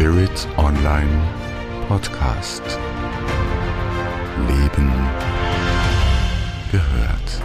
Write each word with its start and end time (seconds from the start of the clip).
Spirit 0.00 0.48
Online 0.56 1.28
Podcast. 1.86 2.62
Leben 4.48 4.90
gehört. 6.72 7.42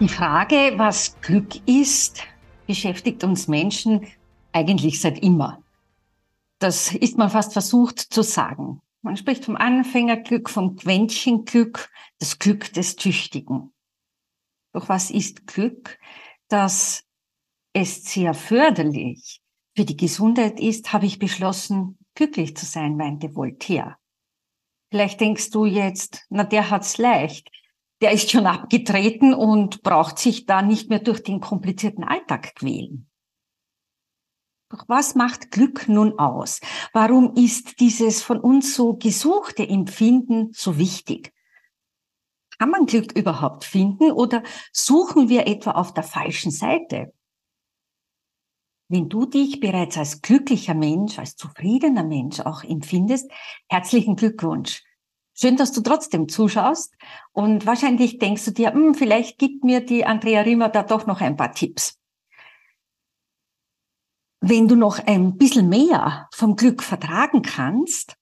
Die 0.00 0.08
Frage, 0.08 0.72
was 0.78 1.20
Glück 1.20 1.56
ist, 1.68 2.22
beschäftigt 2.66 3.22
uns 3.24 3.46
Menschen 3.46 4.06
eigentlich 4.52 5.02
seit 5.02 5.22
immer. 5.22 5.62
Das 6.60 6.94
ist 6.94 7.18
man 7.18 7.28
fast 7.28 7.52
versucht 7.52 7.98
zu 7.98 8.22
sagen. 8.22 8.80
Man 9.02 9.18
spricht 9.18 9.44
vom 9.44 9.56
Anfängerglück, 9.56 10.48
vom 10.48 10.76
Quäntchenglück, 10.76 11.90
das 12.18 12.38
Glück 12.38 12.72
des 12.72 12.96
Tüchtigen. 12.96 13.70
Doch 14.72 14.88
was 14.88 15.10
ist 15.10 15.46
Glück? 15.46 15.98
Dass 16.48 17.04
es 17.74 18.04
sehr 18.04 18.34
förderlich 18.34 19.40
für 19.76 19.84
die 19.84 19.96
Gesundheit 19.96 20.58
ist, 20.58 20.92
habe 20.92 21.06
ich 21.06 21.18
beschlossen, 21.18 21.98
glücklich 22.14 22.56
zu 22.56 22.66
sein, 22.66 22.96
meinte 22.96 23.34
Voltaire. 23.34 23.96
Vielleicht 24.90 25.20
denkst 25.20 25.50
du 25.50 25.66
jetzt, 25.66 26.26
na, 26.30 26.44
der 26.44 26.70
hat's 26.70 26.98
leicht. 26.98 27.50
Der 28.00 28.12
ist 28.12 28.30
schon 28.30 28.46
abgetreten 28.46 29.34
und 29.34 29.82
braucht 29.82 30.18
sich 30.18 30.46
da 30.46 30.62
nicht 30.62 30.88
mehr 30.88 31.00
durch 31.00 31.22
den 31.22 31.40
komplizierten 31.40 32.04
Alltag 32.04 32.54
quälen. 32.54 33.10
Doch 34.70 34.84
was 34.88 35.14
macht 35.14 35.50
Glück 35.50 35.88
nun 35.88 36.18
aus? 36.18 36.60
Warum 36.92 37.34
ist 37.34 37.80
dieses 37.80 38.22
von 38.22 38.38
uns 38.38 38.74
so 38.74 38.94
gesuchte 38.94 39.66
Empfinden 39.66 40.52
so 40.52 40.78
wichtig? 40.78 41.32
Kann 42.58 42.70
man 42.70 42.86
Glück 42.86 43.16
überhaupt 43.16 43.64
finden 43.64 44.10
oder 44.10 44.42
suchen 44.72 45.28
wir 45.28 45.46
etwa 45.46 45.72
auf 45.72 45.94
der 45.94 46.02
falschen 46.02 46.50
Seite? 46.50 47.12
Wenn 48.88 49.08
du 49.08 49.26
dich 49.26 49.60
bereits 49.60 49.96
als 49.98 50.22
glücklicher 50.22 50.74
Mensch, 50.74 51.18
als 51.18 51.36
zufriedener 51.36 52.04
Mensch 52.04 52.40
auch 52.40 52.64
empfindest, 52.64 53.30
herzlichen 53.68 54.16
Glückwunsch. 54.16 54.82
Schön, 55.34 55.56
dass 55.56 55.70
du 55.72 55.82
trotzdem 55.82 56.28
zuschaust 56.28 56.94
und 57.32 57.64
wahrscheinlich 57.64 58.18
denkst 58.18 58.46
du 58.46 58.50
dir, 58.50 58.72
hm, 58.72 58.94
vielleicht 58.94 59.38
gibt 59.38 59.62
mir 59.62 59.80
die 59.80 60.04
Andrea 60.04 60.40
Riemer 60.40 60.68
da 60.68 60.82
doch 60.82 61.06
noch 61.06 61.20
ein 61.20 61.36
paar 61.36 61.52
Tipps. 61.52 61.96
Wenn 64.40 64.66
du 64.66 64.74
noch 64.74 64.98
ein 64.98 65.36
bisschen 65.36 65.68
mehr 65.68 66.28
vom 66.32 66.56
Glück 66.56 66.82
vertragen 66.82 67.42
kannst, 67.42 68.16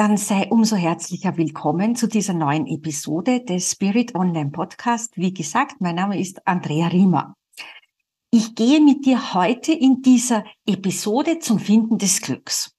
dann 0.00 0.16
sei 0.16 0.48
umso 0.48 0.76
herzlicher 0.76 1.36
willkommen 1.36 1.94
zu 1.94 2.06
dieser 2.06 2.32
neuen 2.32 2.66
Episode 2.66 3.44
des 3.44 3.72
Spirit 3.72 4.14
Online 4.14 4.50
Podcast. 4.50 5.12
Wie 5.16 5.34
gesagt, 5.34 5.82
mein 5.82 5.96
Name 5.96 6.18
ist 6.18 6.46
Andrea 6.46 6.86
Riemer. 6.86 7.34
Ich 8.30 8.54
gehe 8.54 8.80
mit 8.80 9.04
dir 9.04 9.34
heute 9.34 9.74
in 9.74 10.00
dieser 10.00 10.44
Episode 10.64 11.38
zum 11.40 11.58
Finden 11.58 11.98
des 11.98 12.22
Glücks. 12.22 12.74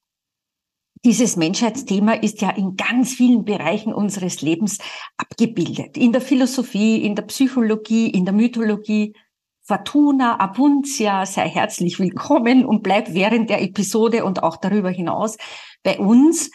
Dieses 1.06 1.36
Menschheitsthema 1.36 2.14
ist 2.14 2.42
ja 2.42 2.50
in 2.50 2.76
ganz 2.76 3.14
vielen 3.14 3.46
Bereichen 3.46 3.94
unseres 3.94 4.42
Lebens 4.42 4.80
abgebildet. 5.16 5.98
In 5.98 6.14
der 6.14 6.22
Philosophie, 6.22 7.06
in 7.06 7.14
der 7.14 7.24
Psychologie, 7.24 8.10
in 8.10 8.26
der 8.26 8.34
Mythologie. 8.34 9.14
Fortuna, 9.62 10.40
Abunzia, 10.40 11.28
sei 11.28 11.48
herzlich 11.48 12.00
willkommen 12.00 12.66
und 12.66 12.82
bleib 12.82 13.14
während 13.14 13.52
der 13.52 13.62
Episode 13.62 14.26
und 14.26 14.42
auch 14.42 14.58
darüber 14.58 14.90
hinaus 14.90 15.38
bei 15.84 16.00
uns 16.00 16.50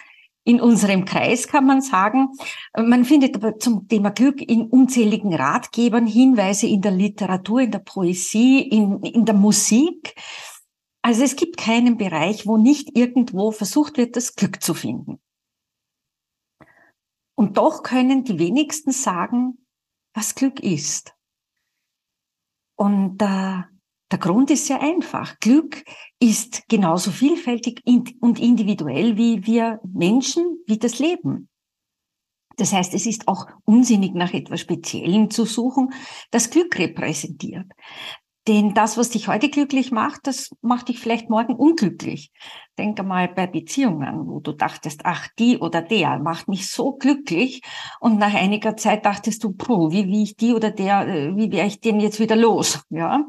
in 0.46 0.60
unserem 0.60 1.04
Kreis, 1.04 1.48
kann 1.48 1.66
man 1.66 1.80
sagen. 1.82 2.28
Man 2.76 3.04
findet 3.04 3.34
aber 3.34 3.58
zum 3.58 3.88
Thema 3.88 4.10
Glück 4.10 4.40
in 4.40 4.62
unzähligen 4.62 5.34
Ratgebern 5.34 6.06
Hinweise 6.06 6.68
in 6.68 6.80
der 6.80 6.92
Literatur, 6.92 7.62
in 7.62 7.72
der 7.72 7.80
Poesie, 7.80 8.60
in, 8.60 9.02
in 9.02 9.24
der 9.24 9.34
Musik. 9.34 10.14
Also 11.02 11.24
es 11.24 11.34
gibt 11.34 11.56
keinen 11.56 11.98
Bereich, 11.98 12.46
wo 12.46 12.58
nicht 12.58 12.96
irgendwo 12.96 13.50
versucht 13.50 13.96
wird, 13.96 14.14
das 14.14 14.36
Glück 14.36 14.62
zu 14.62 14.72
finden. 14.72 15.18
Und 17.34 17.56
doch 17.56 17.82
können 17.82 18.22
die 18.22 18.38
wenigsten 18.38 18.92
sagen, 18.92 19.66
was 20.14 20.36
Glück 20.36 20.60
ist. 20.60 21.12
Und 22.76 23.20
äh, 23.20 23.62
der 24.10 24.18
Grund 24.18 24.50
ist 24.50 24.66
sehr 24.66 24.80
einfach. 24.80 25.38
Glück 25.40 25.84
ist 26.20 26.68
genauso 26.68 27.10
vielfältig 27.10 27.82
und 27.84 28.38
individuell 28.38 29.16
wie 29.16 29.46
wir 29.46 29.80
Menschen, 29.84 30.62
wie 30.66 30.78
das 30.78 30.98
Leben. 30.98 31.48
Das 32.56 32.72
heißt, 32.72 32.94
es 32.94 33.04
ist 33.04 33.28
auch 33.28 33.46
unsinnig, 33.64 34.14
nach 34.14 34.32
etwas 34.32 34.60
Speziellem 34.60 35.30
zu 35.30 35.44
suchen, 35.44 35.92
das 36.30 36.50
Glück 36.50 36.78
repräsentiert. 36.78 37.66
Denn 38.48 38.74
das, 38.74 38.96
was 38.96 39.10
dich 39.10 39.26
heute 39.26 39.50
glücklich 39.50 39.90
macht, 39.90 40.28
das 40.28 40.50
macht 40.62 40.88
dich 40.88 41.00
vielleicht 41.00 41.28
morgen 41.28 41.54
unglücklich. 41.54 42.30
Denk 42.78 43.00
einmal 43.00 43.26
bei 43.26 43.48
Beziehungen, 43.48 44.28
wo 44.28 44.38
du 44.38 44.52
dachtest, 44.52 45.00
ach, 45.02 45.26
die 45.36 45.58
oder 45.58 45.82
der 45.82 46.20
macht 46.20 46.46
mich 46.46 46.70
so 46.70 46.92
glücklich. 46.92 47.62
Und 47.98 48.18
nach 48.18 48.32
einiger 48.32 48.76
Zeit 48.76 49.04
dachtest 49.04 49.42
du, 49.42 49.52
puh, 49.52 49.90
wie, 49.90 50.06
wie 50.06 50.22
ich 50.22 50.36
die 50.36 50.52
oder 50.52 50.70
der, 50.70 51.08
äh, 51.08 51.36
wie 51.36 51.50
wäre 51.50 51.66
ich 51.66 51.80
den 51.80 51.98
jetzt 51.98 52.20
wieder 52.20 52.36
los? 52.36 52.84
Ja. 52.88 53.24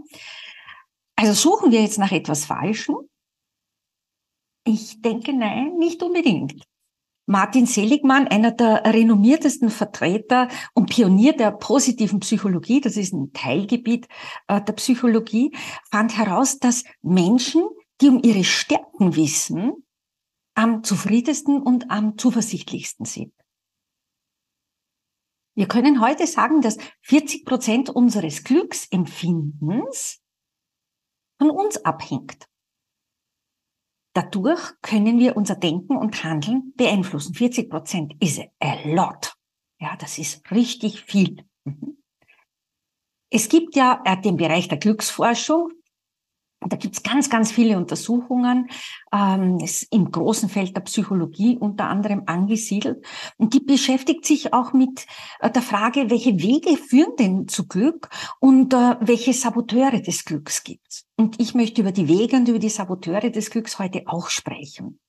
Also 1.18 1.34
suchen 1.34 1.72
wir 1.72 1.82
jetzt 1.82 1.98
nach 1.98 2.12
etwas 2.12 2.46
Falschem? 2.46 2.96
Ich 4.64 5.02
denke 5.02 5.34
nein, 5.34 5.76
nicht 5.78 6.04
unbedingt. 6.04 6.64
Martin 7.26 7.66
Seligmann, 7.66 8.28
einer 8.28 8.52
der 8.52 8.86
renommiertesten 8.86 9.70
Vertreter 9.70 10.48
und 10.74 10.90
Pionier 10.90 11.34
der 11.34 11.52
positiven 11.52 12.20
Psychologie, 12.22 12.80
das 12.80 12.96
ist 12.96 13.14
ein 13.14 13.34
Teilgebiet 13.34 14.08
äh, 14.48 14.62
der 14.62 14.74
Psychologie, 14.74 15.54
fand 15.90 16.18
heraus, 16.18 16.60
dass 16.60 16.84
Menschen, 17.02 17.68
die 18.00 18.10
um 18.10 18.22
ihre 18.24 18.44
Stärken 18.44 19.16
wissen, 19.16 19.74
am 20.56 20.84
zufriedensten 20.84 21.62
und 21.62 21.90
am 21.90 22.18
zuversichtlichsten 22.18 23.06
sind. 23.06 23.34
Wir 25.56 25.68
können 25.68 26.00
heute 26.00 26.28
sagen, 26.28 26.62
dass 26.62 26.78
40 27.02 27.44
Prozent 27.44 27.90
unseres 27.90 28.44
Glücksempfindens 28.44 30.22
von 31.40 31.50
uns 31.50 31.78
abhängt. 31.86 32.48
Dadurch 34.14 34.74
können 34.82 35.20
wir 35.20 35.38
unser 35.38 35.56
Denken 35.56 35.96
und 35.96 36.24
Handeln 36.24 36.74
beeinflussen. 36.76 37.36
40 37.36 37.70
Prozent 37.70 38.16
ist 38.20 38.42
a 38.60 38.76
lot. 38.86 39.36
Ja, 39.80 39.96
das 39.98 40.18
ist 40.18 40.50
richtig 40.50 41.04
viel. 41.04 41.46
Mhm. 41.66 42.02
Es 43.30 43.50
gibt 43.50 43.76
ja 43.76 44.02
den 44.24 44.38
Bereich 44.38 44.70
der 44.70 44.80
Glücksforschung, 44.80 45.72
da 46.60 46.76
gibt's 46.76 47.04
ganz, 47.04 47.30
ganz 47.30 47.52
viele 47.52 47.78
Untersuchungen, 47.78 48.70
ähm, 49.14 49.60
ist 49.60 49.84
im 49.92 50.12
großen 50.12 50.50
Feld 50.50 50.76
der 50.76 50.82
Psychologie 50.82 51.58
unter 51.58 51.86
anderem 51.86 52.24
angesiedelt. 52.26 53.06
Und 53.38 53.54
die 53.54 53.60
beschäftigt 53.60 54.26
sich 54.26 54.54
auch 54.54 54.74
mit 54.74 55.06
äh, 55.40 55.52
der 55.52 55.62
Frage, 55.62 56.10
welche 56.10 56.40
Wege 56.40 56.78
führen 56.78 57.16
denn 57.20 57.48
zu 57.48 57.68
Glück 57.68 58.10
und 58.40 58.74
äh, 58.74 58.96
welche 59.02 59.34
Saboteure 59.34 60.02
des 60.02 60.26
Glücks 60.26 60.64
gibt. 60.64 61.06
Und 61.16 61.40
ich 61.40 61.54
möchte 61.54 61.82
über 61.82 61.92
die 61.92 62.08
Wege 62.08 62.38
und 62.38 62.48
über 62.48 62.60
die 62.60 62.70
Saboteure 62.70 63.30
des 63.30 63.50
Glücks 63.50 63.80
heute 63.80 64.04
auch 64.08 64.30
sprechen. 64.30 65.00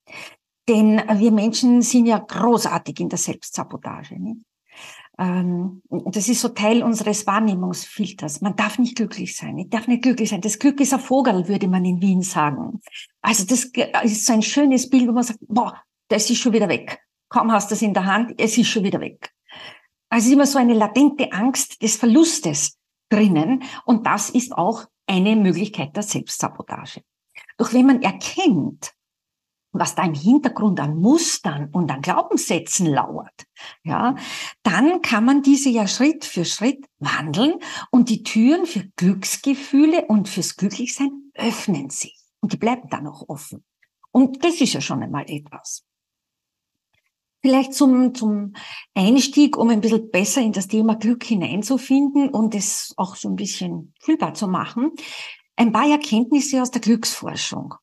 Denn 0.69 1.03
wir 1.15 1.33
Menschen 1.33 1.81
sind 1.81 2.07
ja 2.07 2.19
großartig 2.19 3.01
in 3.01 3.09
der 3.09 3.19
Selbstsabotage. 3.19 4.21
Nicht? 4.21 4.43
Ähm, 5.19 5.83
das 5.89 6.29
ist 6.29 6.41
so 6.41 6.49
Teil 6.51 6.83
unseres 6.83 7.27
Wahrnehmungsfilters. 7.27 8.41
Man 8.41 8.55
darf 8.55 8.79
nicht 8.79 8.97
glücklich 8.97 9.37
sein. 9.37 9.59
Ich 9.59 9.69
darf 9.69 9.89
nicht 9.89 10.03
glücklich 10.03 10.31
sein. 10.31 10.41
Das 10.41 10.59
Glück 10.59 10.81
ist 10.81 10.95
ein 10.95 11.01
Vogel, 11.01 11.49
würde 11.49 11.67
man 11.67 11.85
in 11.85 12.01
Wien 12.01 12.23
sagen. 12.23 12.81
Also 13.21 13.45
das 13.45 13.71
ist 14.05 14.27
so 14.27 14.33
ein 14.33 14.43
schönes 14.43 14.89
Bild, 14.89 15.09
wo 15.09 15.13
man 15.13 15.25
sagt, 15.25 15.41
boah, 15.43 15.83
das 16.09 16.31
ist 16.31 16.39
schon 16.39 16.53
wieder 16.53 16.69
weg. 16.69 17.01
Kaum 17.29 17.53
hast 17.53 17.71
du 17.71 17.75
es 17.75 17.83
in 17.83 17.95
der 17.95 18.07
Hand, 18.07 18.35
es 18.39 18.57
ist 18.57 18.69
schon 18.69 18.85
wieder 18.85 19.01
weg. 19.01 19.33
Also 20.09 20.33
immer 20.33 20.47
so 20.47 20.59
eine 20.59 20.75
latente 20.75 21.33
Angst 21.33 21.83
des 21.83 21.97
Verlustes 21.97 22.79
drinnen. 23.11 23.65
Und 23.85 24.07
das 24.07 24.31
ist 24.31 24.53
auch 24.53 24.85
eine 25.07 25.37
Möglichkeit 25.37 25.97
der 25.97 26.03
Selbstsabotage. 26.03 27.03
Doch 27.57 27.73
wenn 27.73 27.87
man 27.87 28.03
erkennt, 28.03 28.93
was 29.73 29.95
da 29.95 30.05
im 30.05 30.15
Hintergrund 30.15 30.81
an 30.81 30.97
Mustern 30.97 31.69
und 31.73 31.91
an 31.91 32.01
Glaubenssätzen 32.01 32.87
lauert, 32.87 33.45
ja, 33.83 34.17
dann 34.63 35.03
kann 35.03 35.25
man 35.25 35.43
diese 35.43 35.69
ja 35.69 35.87
Schritt 35.87 36.25
für 36.25 36.45
Schritt 36.45 36.87
wandeln 36.99 37.55
und 37.91 38.09
die 38.09 38.23
Türen 38.23 38.67
für 38.67 38.89
Glücksgefühle 38.97 40.07
und 40.07 40.29
fürs 40.29 40.57
Glücklichsein 40.57 41.31
öffnen 41.35 41.91
sich 41.91 42.19
und 42.41 42.53
die 42.53 42.57
bleiben 42.57 42.89
dann 42.89 43.07
auch 43.07 43.29
offen. 43.29 43.65
Und 44.11 44.45
das 44.45 44.61
ist 44.61 44.73
ja 44.73 44.81
schon 44.81 45.03
einmal 45.03 45.29
etwas. 45.29 45.85
Vielleicht 47.41 47.73
zum, 47.73 48.15
zum 48.15 48.55
Einstieg, 48.95 49.57
um 49.57 49.71
ein 49.71 49.81
bisschen 49.81 50.11
besser 50.11 50.41
in 50.41 50.53
das 50.53 50.67
Thema 50.67 50.97
Glück 50.97 51.23
hineinzufinden 51.23 52.31
und 52.31 52.55
es 52.55 52.95
auch 52.97 53.15
so 53.15 53.29
ein 53.29 53.37
bisschen 53.37 53.95
fühlbar 54.01 54.35
zu 54.35 54.49
machen, 54.49 54.91
ein 55.55 55.73
paar 55.73 55.89
Erkenntnisse 55.89 56.61
aus 56.61 56.73
der 56.73 56.81
Glücksforschung. 56.81 57.75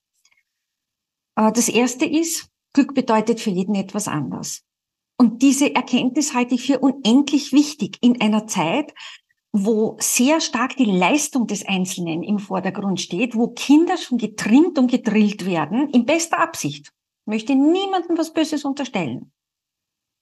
Äh, 1.36 1.52
das 1.52 1.70
erste 1.70 2.06
ist, 2.06 2.50
Glück 2.74 2.94
bedeutet 2.94 3.40
für 3.40 3.52
jeden 3.52 3.76
etwas 3.76 4.08
anders. 4.08 4.64
Und 5.18 5.42
diese 5.42 5.74
Erkenntnis 5.74 6.34
halte 6.34 6.56
ich 6.56 6.66
für 6.66 6.80
unendlich 6.80 7.54
wichtig 7.54 7.98
in 8.02 8.20
einer 8.20 8.48
Zeit, 8.48 8.94
wo 9.54 9.96
sehr 10.02 10.42
stark 10.42 10.76
die 10.76 10.84
Leistung 10.84 11.48
des 11.48 11.66
Einzelnen 11.66 12.24
im 12.24 12.40
Vordergrund 12.40 13.00
steht, 13.00 13.36
wo 13.36 13.48
Kinder 13.48 13.96
schon 13.96 14.18
getrimmt 14.18 14.78
und 14.78 14.92
gedrillt 14.92 15.46
werden, 15.46 15.90
in 15.92 16.06
bester 16.06 16.40
Absicht. 16.40 16.92
Ich 17.26 17.28
möchte 17.28 17.56
niemandem 17.56 18.18
was 18.18 18.34
Böses 18.34 18.66
unterstellen. 18.66 19.32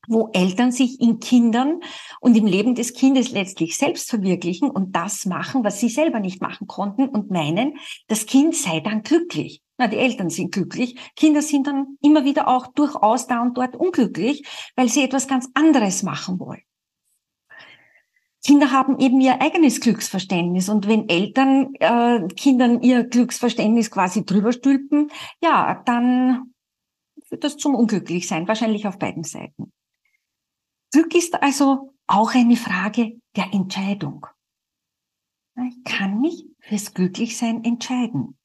Wo 0.07 0.29
Eltern 0.33 0.71
sich 0.71 1.01
in 1.01 1.19
Kindern 1.19 1.79
und 2.19 2.37
im 2.37 2.45
Leben 2.45 2.75
des 2.75 2.93
Kindes 2.93 3.31
letztlich 3.31 3.75
selbst 3.75 4.09
verwirklichen 4.09 4.69
und 4.69 4.95
das 4.95 5.25
machen, 5.25 5.63
was 5.63 5.79
sie 5.79 5.89
selber 5.89 6.19
nicht 6.19 6.39
machen 6.39 6.67
konnten 6.67 7.09
und 7.09 7.31
meinen, 7.31 7.79
das 8.07 8.27
Kind 8.27 8.55
sei 8.55 8.81
dann 8.81 9.01
glücklich. 9.01 9.63
Na, 9.77 9.87
die 9.87 9.97
Eltern 9.97 10.29
sind 10.29 10.53
glücklich. 10.53 10.97
Kinder 11.15 11.41
sind 11.41 11.67
dann 11.67 11.97
immer 12.01 12.25
wieder 12.25 12.47
auch 12.47 12.67
durchaus 12.67 13.27
da 13.27 13.41
und 13.41 13.57
dort 13.57 13.75
unglücklich, 13.75 14.47
weil 14.75 14.87
sie 14.87 15.03
etwas 15.03 15.27
ganz 15.27 15.49
anderes 15.55 16.03
machen 16.03 16.39
wollen. 16.39 16.61
Kinder 18.45 18.71
haben 18.71 18.99
eben 18.99 19.21
ihr 19.21 19.41
eigenes 19.41 19.79
Glücksverständnis 19.79 20.67
und 20.67 20.87
wenn 20.87 21.07
Eltern 21.07 21.73
äh, 21.75 22.27
Kindern 22.35 22.81
ihr 22.81 23.05
Glücksverständnis 23.05 23.89
quasi 23.89 24.25
drüber 24.25 24.51
stülpen, 24.51 25.09
ja, 25.41 25.81
dann 25.85 26.53
führt 27.25 27.45
das 27.45 27.55
zum 27.55 27.73
Unglücklichsein, 27.73 28.47
wahrscheinlich 28.47 28.85
auf 28.85 28.99
beiden 28.99 29.23
Seiten. 29.23 29.71
Glück 30.91 31.15
ist 31.15 31.41
also 31.41 31.93
auch 32.05 32.35
eine 32.35 32.57
Frage 32.57 33.13
der 33.35 33.53
Entscheidung. 33.53 34.27
Ich 35.55 35.83
kann 35.85 36.19
mich 36.19 36.45
fürs 36.59 36.93
Glücklichsein 36.93 37.63
entscheiden. 37.63 38.37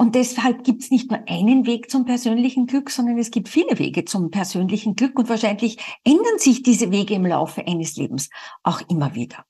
Und 0.00 0.14
deshalb 0.14 0.64
gibt 0.64 0.82
es 0.82 0.90
nicht 0.90 1.10
nur 1.10 1.20
einen 1.28 1.66
Weg 1.66 1.90
zum 1.90 2.06
persönlichen 2.06 2.66
Glück, 2.66 2.88
sondern 2.88 3.18
es 3.18 3.30
gibt 3.30 3.50
viele 3.50 3.78
Wege 3.78 4.06
zum 4.06 4.30
persönlichen 4.30 4.96
Glück 4.96 5.18
und 5.18 5.28
wahrscheinlich 5.28 5.76
ändern 6.04 6.38
sich 6.38 6.62
diese 6.62 6.90
Wege 6.90 7.12
im 7.12 7.26
Laufe 7.26 7.66
eines 7.66 7.96
Lebens 7.96 8.30
auch 8.62 8.80
immer 8.88 9.14
wieder. 9.14 9.44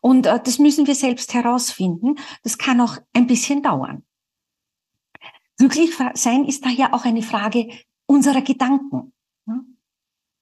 Und 0.00 0.24
äh, 0.24 0.40
das 0.42 0.58
müssen 0.58 0.86
wir 0.86 0.94
selbst 0.94 1.34
herausfinden. 1.34 2.14
Das 2.42 2.56
kann 2.56 2.80
auch 2.80 2.96
ein 3.12 3.26
bisschen 3.26 3.62
dauern. 3.62 4.02
Glücklich 5.58 5.90
sein 6.14 6.46
ist 6.46 6.64
daher 6.64 6.94
auch 6.94 7.04
eine 7.04 7.20
Frage 7.20 7.68
unserer 8.06 8.40
Gedanken. 8.40 9.12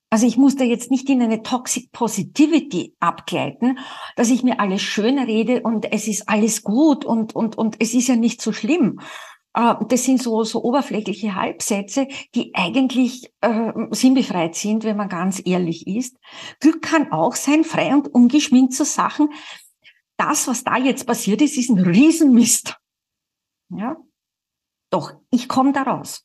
Also 0.08 0.24
ich 0.24 0.36
muss 0.36 0.54
da 0.54 0.62
jetzt 0.62 0.92
nicht 0.92 1.10
in 1.10 1.20
eine 1.20 1.42
Toxic 1.42 1.90
Positivity 1.90 2.94
abgleiten, 3.00 3.80
dass 4.14 4.30
ich 4.30 4.44
mir 4.44 4.60
alles 4.60 4.82
schön 4.82 5.18
rede 5.18 5.62
und 5.62 5.90
es 5.92 6.06
ist 6.06 6.28
alles 6.28 6.62
gut 6.62 7.04
und, 7.04 7.34
und, 7.34 7.58
und 7.58 7.74
es 7.80 7.92
ist 7.92 8.06
ja 8.06 8.14
nicht 8.14 8.40
so 8.40 8.52
schlimm, 8.52 9.00
das 9.52 10.04
sind 10.04 10.22
so, 10.22 10.44
so 10.44 10.62
oberflächliche 10.62 11.34
Halbsätze, 11.34 12.06
die 12.34 12.54
eigentlich 12.54 13.32
äh, 13.40 13.72
sinnbefreit 13.90 14.54
sind, 14.54 14.84
wenn 14.84 14.96
man 14.96 15.08
ganz 15.08 15.42
ehrlich 15.44 15.86
ist. 15.86 16.16
Glück 16.60 16.82
kann 16.82 17.10
auch 17.12 17.34
sein, 17.34 17.64
frei 17.64 17.92
und 17.94 18.08
ungeschminkt 18.08 18.74
zu 18.74 18.84
Sachen. 18.84 19.30
Das, 20.16 20.46
was 20.48 20.64
da 20.64 20.76
jetzt 20.76 21.06
passiert 21.06 21.42
ist, 21.42 21.56
ist 21.56 21.70
ein 21.70 21.78
Riesenmist. 21.78 22.76
Ja? 23.70 23.96
Doch, 24.90 25.14
ich 25.30 25.48
komme 25.48 25.72
da 25.72 25.82
raus. 25.82 26.24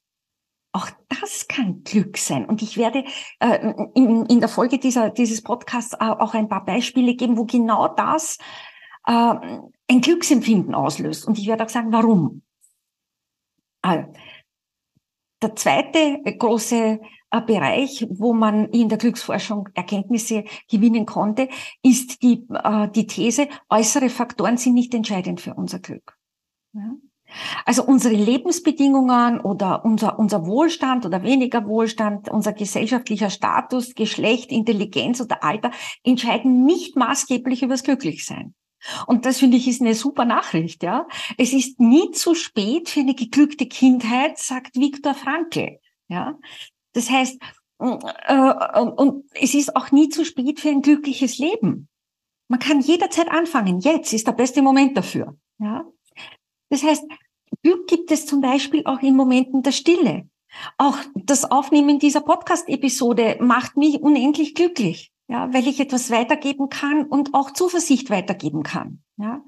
Auch 0.72 0.90
das 1.08 1.48
kann 1.48 1.84
Glück 1.84 2.18
sein. 2.18 2.46
Und 2.46 2.62
ich 2.62 2.78
werde 2.78 3.04
äh, 3.40 3.74
in, 3.94 4.25
in 4.25 4.40
der 4.40 4.50
Folge 4.50 4.80
dieser, 4.80 5.12
dieses 5.12 5.44
Podcasts 5.44 5.94
auch 6.00 6.34
ein 6.34 6.50
paar 6.50 6.66
Beispiele 6.66 7.16
geben, 7.16 7.38
wo 7.38 7.46
genau 7.46 7.88
das 7.88 8.40
äh, 9.06 9.12
ein 9.12 10.02
Glücksempfinden 10.02 10.74
auslöst. 10.74 11.28
Und 11.28 11.38
ich 11.38 11.48
werde 11.48 11.64
auch 11.64 11.70
sagen, 11.70 11.92
warum. 11.92 12.42
Also, 13.84 14.14
der 15.42 15.56
zweite 15.56 16.24
große 16.24 17.00
äh, 17.32 17.42
Bereich, 17.42 18.08
wo 18.10 18.34
man 18.34 18.70
in 18.70 18.88
der 18.88 18.98
Glücksforschung 18.98 19.68
Erkenntnisse 19.74 20.46
gewinnen 20.70 21.06
konnte, 21.06 21.50
ist 21.84 22.24
die, 22.24 22.48
äh, 22.50 22.88
die 22.90 23.08
These, 23.08 23.50
äußere 23.70 24.10
Faktoren 24.10 24.58
sind 24.58 24.74
nicht 24.74 24.94
entscheidend 24.94 25.42
für 25.42 25.54
unser 25.54 25.80
Glück. 25.80 26.18
Also 27.66 27.84
unsere 27.84 28.14
Lebensbedingungen 28.14 29.42
oder 29.42 29.84
unser, 29.84 30.18
unser 30.18 30.46
Wohlstand 30.46 31.06
oder 31.06 31.24
weniger 31.24 31.68
Wohlstand, 31.68 32.30
unser 32.30 32.54
gesellschaftlicher 32.54 33.30
Status, 33.30 33.96
Geschlecht, 33.96 34.52
Intelligenz 34.52 35.20
oder 35.20 35.44
Alter 35.44 35.72
entscheiden 36.04 36.64
nicht 36.64 36.96
maßgeblich 36.96 37.64
übers 37.64 37.84
Glücklichsein. 37.84 38.54
Und 39.08 39.26
das 39.26 39.40
finde 39.40 39.58
ich 39.58 39.68
ist 39.68 39.82
eine 39.82 39.96
super 39.96 40.26
Nachricht, 40.26 40.84
ja. 40.84 41.08
Es 41.38 41.54
ist 41.54 41.80
nie 41.80 42.12
zu 42.12 42.36
spät 42.36 42.90
für 42.90 43.02
eine 43.02 43.16
geglückte 43.16 43.66
Kindheit, 43.66 44.38
sagt 44.38 44.76
Viktor 44.76 45.14
Frankl, 45.14 45.80
ja. 46.08 46.38
Das 46.94 47.10
heißt, 47.10 47.42
äh, 47.80 48.84
und 48.96 49.26
es 49.34 49.54
ist 49.54 49.76
auch 49.76 49.92
nie 49.92 50.10
zu 50.10 50.26
spät 50.26 50.60
für 50.60 50.70
ein 50.70 50.82
glückliches 50.82 51.38
Leben. 51.38 51.88
Man 52.48 52.60
kann 52.60 52.82
jederzeit 52.82 53.30
anfangen. 53.30 53.80
Jetzt 53.80 54.14
ist 54.14 54.28
der 54.28 54.34
beste 54.34 54.62
Moment 54.62 54.98
dafür, 54.98 55.38
ja. 55.60 55.86
Das 56.70 56.84
heißt, 56.84 57.04
Glück 57.62 57.88
gibt 57.88 58.12
es 58.12 58.26
zum 58.26 58.42
Beispiel 58.42 58.84
auch 58.86 59.02
in 59.02 59.16
Momenten 59.16 59.64
der 59.64 59.72
Stille. 59.72 60.28
Auch 60.78 60.98
das 61.16 61.50
Aufnehmen 61.50 62.00
dieser 62.00 62.22
Podcast-Episode 62.22 63.38
macht 63.40 63.78
mich 63.78 64.02
unendlich 64.02 64.54
glücklich 64.56 65.12
ja, 65.34 65.52
weil 65.52 65.68
ich 65.68 65.80
etwas 65.80 66.12
weitergeben 66.12 66.70
kann 66.70 67.06
und 67.06 67.34
auch 67.34 67.52
Zuversicht 67.52 68.12
weitergeben 68.12 68.62
kann. 68.62 69.02
Ja. 69.18 69.42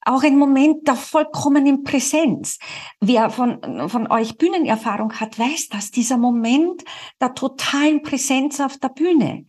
Auch 0.00 0.22
ein 0.22 0.38
Moment 0.38 0.88
der 0.88 0.96
vollkommenen 0.96 1.82
Präsenz. 1.82 2.58
Wer 3.00 3.28
von, 3.28 3.88
von 3.88 4.10
euch 4.10 4.38
Bühnenerfahrung 4.38 5.12
hat, 5.20 5.38
weiß 5.38 5.68
das. 5.68 5.90
Dieser 5.90 6.16
Moment 6.16 6.84
der 7.20 7.34
totalen 7.34 8.02
Präsenz 8.02 8.60
auf 8.60 8.78
der 8.78 8.88
Bühne 8.88 9.44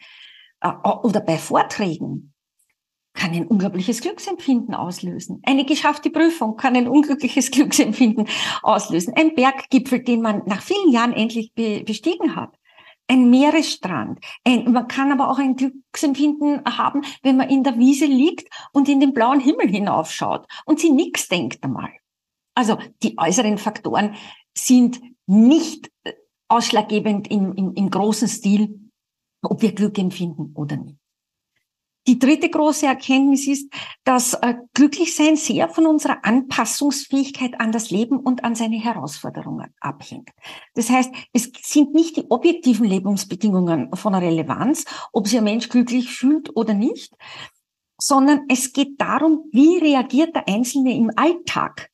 äh, 0.60 0.72
oder 1.04 1.22
bei 1.22 1.38
Vorträgen 1.38 2.34
kann 3.14 3.32
ein 3.32 3.48
unglaubliches 3.48 4.02
Glücksempfinden 4.02 4.76
auslösen. 4.76 5.42
Eine 5.46 5.64
geschaffte 5.64 6.10
Prüfung 6.10 6.58
kann 6.58 6.76
ein 6.76 6.90
unglückliches 6.90 7.50
Glücksempfinden 7.52 8.28
auslösen. 8.62 9.14
Ein 9.16 9.36
Berggipfel, 9.36 10.04
den 10.04 10.22
man 10.22 10.44
nach 10.48 10.62
vielen 10.62 10.92
Jahren 10.92 11.14
endlich 11.14 11.54
be 11.54 11.82
bestiegen 11.86 12.36
hat 12.36 12.58
ein 13.08 13.30
Meeresstrand. 13.30 14.20
Ein, 14.44 14.72
man 14.72 14.88
kann 14.88 15.12
aber 15.12 15.30
auch 15.30 15.38
ein 15.38 15.56
Glücksempfinden 15.56 16.64
haben, 16.66 17.04
wenn 17.22 17.38
man 17.38 17.50
in 17.50 17.64
der 17.64 17.78
Wiese 17.78 18.06
liegt 18.06 18.50
und 18.74 18.90
in 18.90 19.00
den 19.00 19.14
blauen 19.14 19.40
Himmel 19.40 19.68
hinaufschaut 19.68 20.48
und 20.66 20.80
sie 20.80 20.92
nichts 20.92 21.28
denkt 21.28 21.64
einmal. 21.64 21.92
Also 22.56 22.78
die 23.04 23.18
äußeren 23.18 23.58
Faktoren 23.58 24.16
sind 24.58 25.02
nicht 25.28 25.92
äh, 26.04 26.14
ausschlaggebend 26.48 27.30
im, 27.30 27.54
im, 27.54 27.74
im 27.74 27.90
großen 27.90 28.28
Stil, 28.28 28.80
ob 29.42 29.62
wir 29.62 29.74
Glück 29.74 29.98
empfinden 29.98 30.54
oder 30.56 30.78
nicht. 30.78 30.98
Die 32.08 32.20
dritte 32.20 32.50
große 32.50 32.86
Erkenntnis 32.86 33.48
ist, 33.48 33.74
dass 34.04 34.36
äh, 34.36 34.56
Glücklichsein 34.76 35.36
sehr 35.38 35.70
von 35.70 35.88
unserer 35.88 36.24
Anpassungsfähigkeit 36.24 37.60
an 37.60 37.72
das 37.72 37.90
Leben 37.90 38.20
und 38.20 38.44
an 38.44 38.54
seine 38.54 38.78
Herausforderungen 38.78 39.74
abhängt. 39.80 40.30
Das 40.76 40.90
heißt, 40.90 41.12
es 41.34 41.52
sind 41.64 41.96
nicht 41.96 42.18
die 42.18 42.30
objektiven 42.30 42.86
Lebensbedingungen 42.86 43.96
von 43.96 44.14
Relevanz, 44.14 44.86
ob 45.14 45.28
sich 45.28 45.40
ein 45.40 45.44
Mensch 45.46 45.70
glücklich 45.70 46.12
fühlt 46.12 46.56
oder 46.56 46.76
nicht, 46.76 47.12
sondern 48.00 48.42
es 48.50 48.72
geht 48.72 49.02
darum, 49.02 49.46
wie 49.52 49.78
reagiert 49.78 50.36
der 50.36 50.48
Einzelne 50.48 50.96
im 50.96 51.12
Alltag 51.16 51.90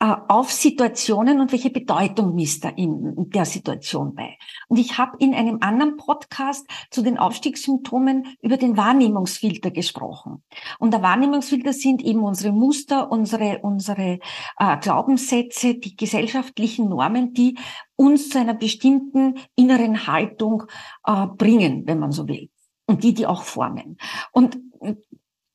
auf 0.00 0.50
Situationen 0.50 1.40
und 1.40 1.52
welche 1.52 1.68
Bedeutung 1.68 2.34
misst 2.34 2.64
er 2.64 2.76
in 2.78 3.28
der 3.30 3.44
Situation 3.44 4.14
bei. 4.14 4.38
Und 4.68 4.78
ich 4.78 4.96
habe 4.96 5.18
in 5.18 5.34
einem 5.34 5.58
anderen 5.60 5.98
Podcast 5.98 6.66
zu 6.90 7.02
den 7.02 7.18
Aufstiegssymptomen 7.18 8.26
über 8.40 8.56
den 8.56 8.78
Wahrnehmungsfilter 8.78 9.70
gesprochen. 9.70 10.42
Und 10.78 10.94
der 10.94 11.02
Wahrnehmungsfilter 11.02 11.74
sind 11.74 12.02
eben 12.02 12.20
unsere 12.20 12.52
Muster, 12.52 13.12
unsere, 13.12 13.58
unsere 13.58 14.20
äh, 14.58 14.78
Glaubenssätze, 14.78 15.74
die 15.74 15.96
gesellschaftlichen 15.96 16.88
Normen, 16.88 17.34
die 17.34 17.58
uns 17.96 18.30
zu 18.30 18.38
einer 18.38 18.54
bestimmten 18.54 19.34
inneren 19.54 20.06
Haltung 20.06 20.62
äh, 21.04 21.26
bringen, 21.26 21.86
wenn 21.86 21.98
man 21.98 22.12
so 22.12 22.26
will. 22.26 22.48
Und 22.86 23.04
die, 23.04 23.12
die 23.12 23.26
auch 23.26 23.42
formen. 23.42 23.98
Und 24.32 24.58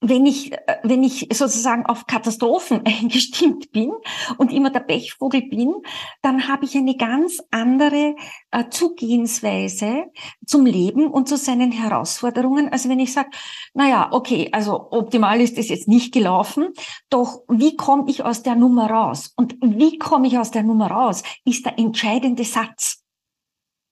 wenn 0.09 0.25
ich, 0.25 0.51
wenn 0.83 1.03
ich 1.03 1.27
sozusagen 1.31 1.85
auf 1.85 2.05
Katastrophen 2.05 2.81
eingestimmt 2.85 3.71
bin 3.71 3.91
und 4.37 4.51
immer 4.51 4.69
der 4.69 4.81
Pechvogel 4.81 5.43
bin, 5.43 5.73
dann 6.21 6.47
habe 6.47 6.65
ich 6.65 6.75
eine 6.75 6.95
ganz 6.95 7.41
andere 7.51 8.15
äh, 8.51 8.69
Zugehensweise 8.69 10.05
zum 10.45 10.65
Leben 10.65 11.07
und 11.07 11.27
zu 11.27 11.37
seinen 11.37 11.71
Herausforderungen. 11.71 12.69
Also 12.71 12.89
wenn 12.89 12.99
ich 12.99 13.13
sage, 13.13 13.29
na 13.73 13.89
ja, 13.89 14.11
okay, 14.11 14.49
also 14.51 14.91
optimal 14.91 15.41
ist 15.41 15.57
es 15.57 15.69
jetzt 15.69 15.87
nicht 15.87 16.13
gelaufen, 16.13 16.69
doch 17.09 17.41
wie 17.49 17.75
komme 17.75 18.05
ich 18.07 18.23
aus 18.23 18.43
der 18.43 18.55
Nummer 18.55 18.89
raus? 18.89 19.33
Und 19.35 19.55
wie 19.61 19.97
komme 19.97 20.27
ich 20.27 20.37
aus 20.37 20.51
der 20.51 20.63
Nummer 20.63 20.87
raus, 20.87 21.23
ist 21.45 21.65
der 21.65 21.79
entscheidende 21.79 22.43
Satz. 22.43 23.01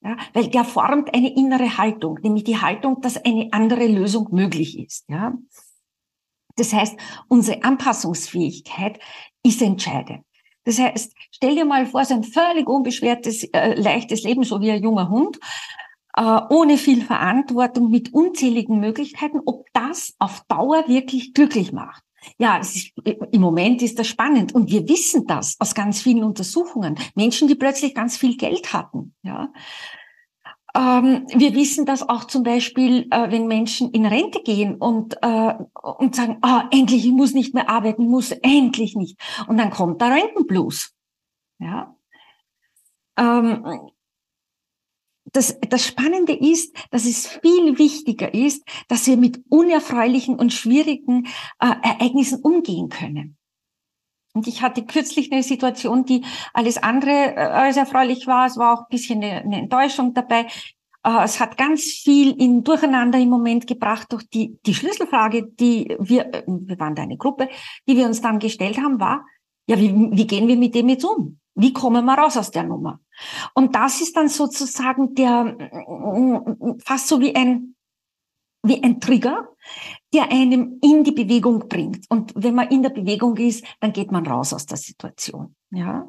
Ja, 0.05 0.17
weil 0.33 0.49
der 0.49 0.65
formt 0.65 1.13
eine 1.13 1.33
innere 1.33 1.77
Haltung, 1.77 2.19
nämlich 2.21 2.43
die 2.43 2.57
Haltung, 2.57 2.99
dass 2.99 3.23
eine 3.23 3.47
andere 3.51 3.87
Lösung 3.87 4.27
möglich 4.31 4.77
ist. 4.77 5.05
Ja. 5.07 5.33
Das 6.55 6.73
heißt, 6.73 6.95
unsere 7.27 7.63
Anpassungsfähigkeit 7.63 8.99
ist 9.43 9.61
entscheidend. 9.61 10.23
Das 10.65 10.79
heißt, 10.79 11.13
stell 11.31 11.55
dir 11.55 11.65
mal 11.65 11.85
vor, 11.85 12.05
so 12.05 12.13
ein 12.13 12.23
völlig 12.23 12.67
unbeschwertes, 12.67 13.43
äh, 13.53 13.73
leichtes 13.73 14.23
Leben, 14.23 14.43
so 14.43 14.61
wie 14.61 14.71
ein 14.71 14.83
junger 14.83 15.09
Hund. 15.09 15.39
äh, 16.15 16.41
ohne 16.49 16.77
viel 16.77 17.01
Verantwortung, 17.03 17.89
mit 17.89 18.13
unzähligen 18.13 18.79
Möglichkeiten, 18.79 19.39
ob 19.45 19.65
das 19.73 20.13
auf 20.19 20.43
Dauer 20.47 20.87
wirklich 20.87 21.33
glücklich 21.33 21.71
macht. 21.71 22.03
Ja, 22.37 22.57
ist, 22.57 22.91
im 23.31 23.41
Moment 23.41 23.81
ist 23.81 23.99
das 23.99 24.07
spannend 24.07 24.55
und 24.55 24.69
wir 24.71 24.87
wissen 24.87 25.27
das 25.27 25.57
aus 25.59 25.75
ganz 25.75 26.01
vielen 26.01 26.23
Untersuchungen. 26.23 26.97
Menschen, 27.15 27.47
die 27.47 27.55
plötzlich 27.55 27.93
ganz 27.93 28.15
viel 28.15 28.37
Geld 28.37 28.71
hatten, 28.73 29.13
ja. 29.23 29.51
Ähm, 30.75 31.27
wir 31.27 31.53
wissen 31.53 31.85
das 31.85 32.07
auch 32.07 32.25
zum 32.25 32.43
Beispiel, 32.43 33.07
äh, 33.11 33.31
wenn 33.31 33.47
Menschen 33.47 33.91
in 33.91 34.05
Rente 34.05 34.41
gehen 34.41 34.75
und, 34.75 35.15
äh, 35.21 35.53
und 35.81 36.15
sagen, 36.15 36.39
ah, 36.41 36.67
endlich, 36.71 37.05
ich 37.05 37.11
muss 37.11 37.33
nicht 37.33 37.53
mehr 37.53 37.69
arbeiten, 37.69 38.07
muss 38.07 38.31
endlich 38.31 38.95
nicht. 38.95 39.19
Und 39.47 39.57
dann 39.57 39.69
kommt 39.69 40.01
der 40.01 40.09
Rentenblues. 40.09 40.95
Ja. 41.59 41.95
Ähm, 43.17 43.91
das, 45.31 45.59
das 45.59 45.85
Spannende 45.85 46.33
ist, 46.33 46.75
dass 46.91 47.05
es 47.05 47.27
viel 47.27 47.77
wichtiger 47.77 48.33
ist, 48.33 48.63
dass 48.87 49.07
wir 49.07 49.17
mit 49.17 49.43
unerfreulichen 49.49 50.35
und 50.35 50.53
schwierigen 50.53 51.27
äh, 51.59 51.67
Ereignissen 51.81 52.41
umgehen 52.41 52.89
können. 52.89 53.37
Und 54.33 54.47
ich 54.47 54.61
hatte 54.63 54.83
kürzlich 54.83 55.31
eine 55.31 55.43
Situation, 55.43 56.05
die 56.05 56.25
alles 56.53 56.77
andere 56.81 57.35
äh, 57.35 57.39
als 57.39 57.77
erfreulich 57.77 58.25
war. 58.25 58.47
Es 58.47 58.57
war 58.57 58.73
auch 58.73 58.81
ein 58.81 58.89
bisschen 58.89 59.23
eine, 59.23 59.57
Enttäuschung 59.57 60.13
dabei. 60.15 60.47
Äh, 61.03 61.23
es 61.23 61.39
hat 61.39 61.55
ganz 61.55 61.83
viel 61.83 62.31
in 62.41 62.63
Durcheinander 62.63 63.19
im 63.19 63.29
Moment 63.29 63.67
gebracht 63.67 64.11
durch 64.11 64.27
die, 64.29 64.57
die 64.65 64.73
Schlüsselfrage, 64.73 65.43
die 65.43 65.95
wir, 65.99 66.33
äh, 66.33 66.43
wir 66.47 66.79
waren 66.79 66.95
da 66.95 67.03
eine 67.03 67.17
Gruppe, 67.17 67.47
die 67.87 67.95
wir 67.95 68.07
uns 68.07 68.21
dann 68.21 68.39
gestellt 68.39 68.77
haben, 68.77 68.99
war, 68.99 69.23
ja, 69.67 69.77
wie, 69.77 69.93
wie 69.93 70.27
gehen 70.27 70.47
wir 70.47 70.57
mit 70.57 70.73
dem 70.73 70.89
jetzt 70.89 71.05
um? 71.05 71.39
Wie 71.55 71.71
kommen 71.71 72.03
wir 72.03 72.15
raus 72.15 72.35
aus 72.35 72.49
der 72.49 72.63
Nummer? 72.63 72.99
Und 73.53 73.75
das 73.75 74.01
ist 74.01 74.17
dann 74.17 74.27
sozusagen 74.27 75.13
der, 75.13 75.55
fast 76.83 77.07
so 77.07 77.21
wie 77.21 77.35
ein, 77.35 77.75
wie 78.63 78.81
ein 78.83 78.99
Trigger, 78.99 79.49
der 80.13 80.31
einem 80.31 80.79
in 80.81 81.03
die 81.03 81.11
Bewegung 81.11 81.67
bringt. 81.67 82.05
Und 82.09 82.31
wenn 82.35 82.55
man 82.55 82.69
in 82.69 82.83
der 82.83 82.89
Bewegung 82.89 83.35
ist, 83.37 83.65
dann 83.79 83.93
geht 83.93 84.11
man 84.11 84.25
raus 84.27 84.53
aus 84.53 84.65
der 84.65 84.77
Situation. 84.77 85.55
Ja. 85.71 86.07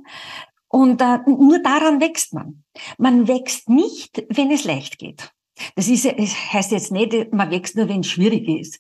Und 0.69 1.01
äh, 1.01 1.19
nur 1.27 1.61
daran 1.61 2.01
wächst 2.01 2.35
man. 2.35 2.65
Man 2.99 3.29
wächst 3.29 3.69
nicht, 3.69 4.25
wenn 4.29 4.51
es 4.51 4.65
leicht 4.65 4.99
geht. 4.99 5.33
Das 5.77 5.89
ist, 5.89 6.05
es 6.05 6.35
heißt 6.53 6.73
jetzt 6.73 6.91
nicht, 6.93 7.33
man 7.33 7.51
wächst 7.51 7.77
nur, 7.77 7.89
wenn 7.89 8.01
es 8.01 8.09
schwierig 8.09 8.49
ist. 8.49 8.77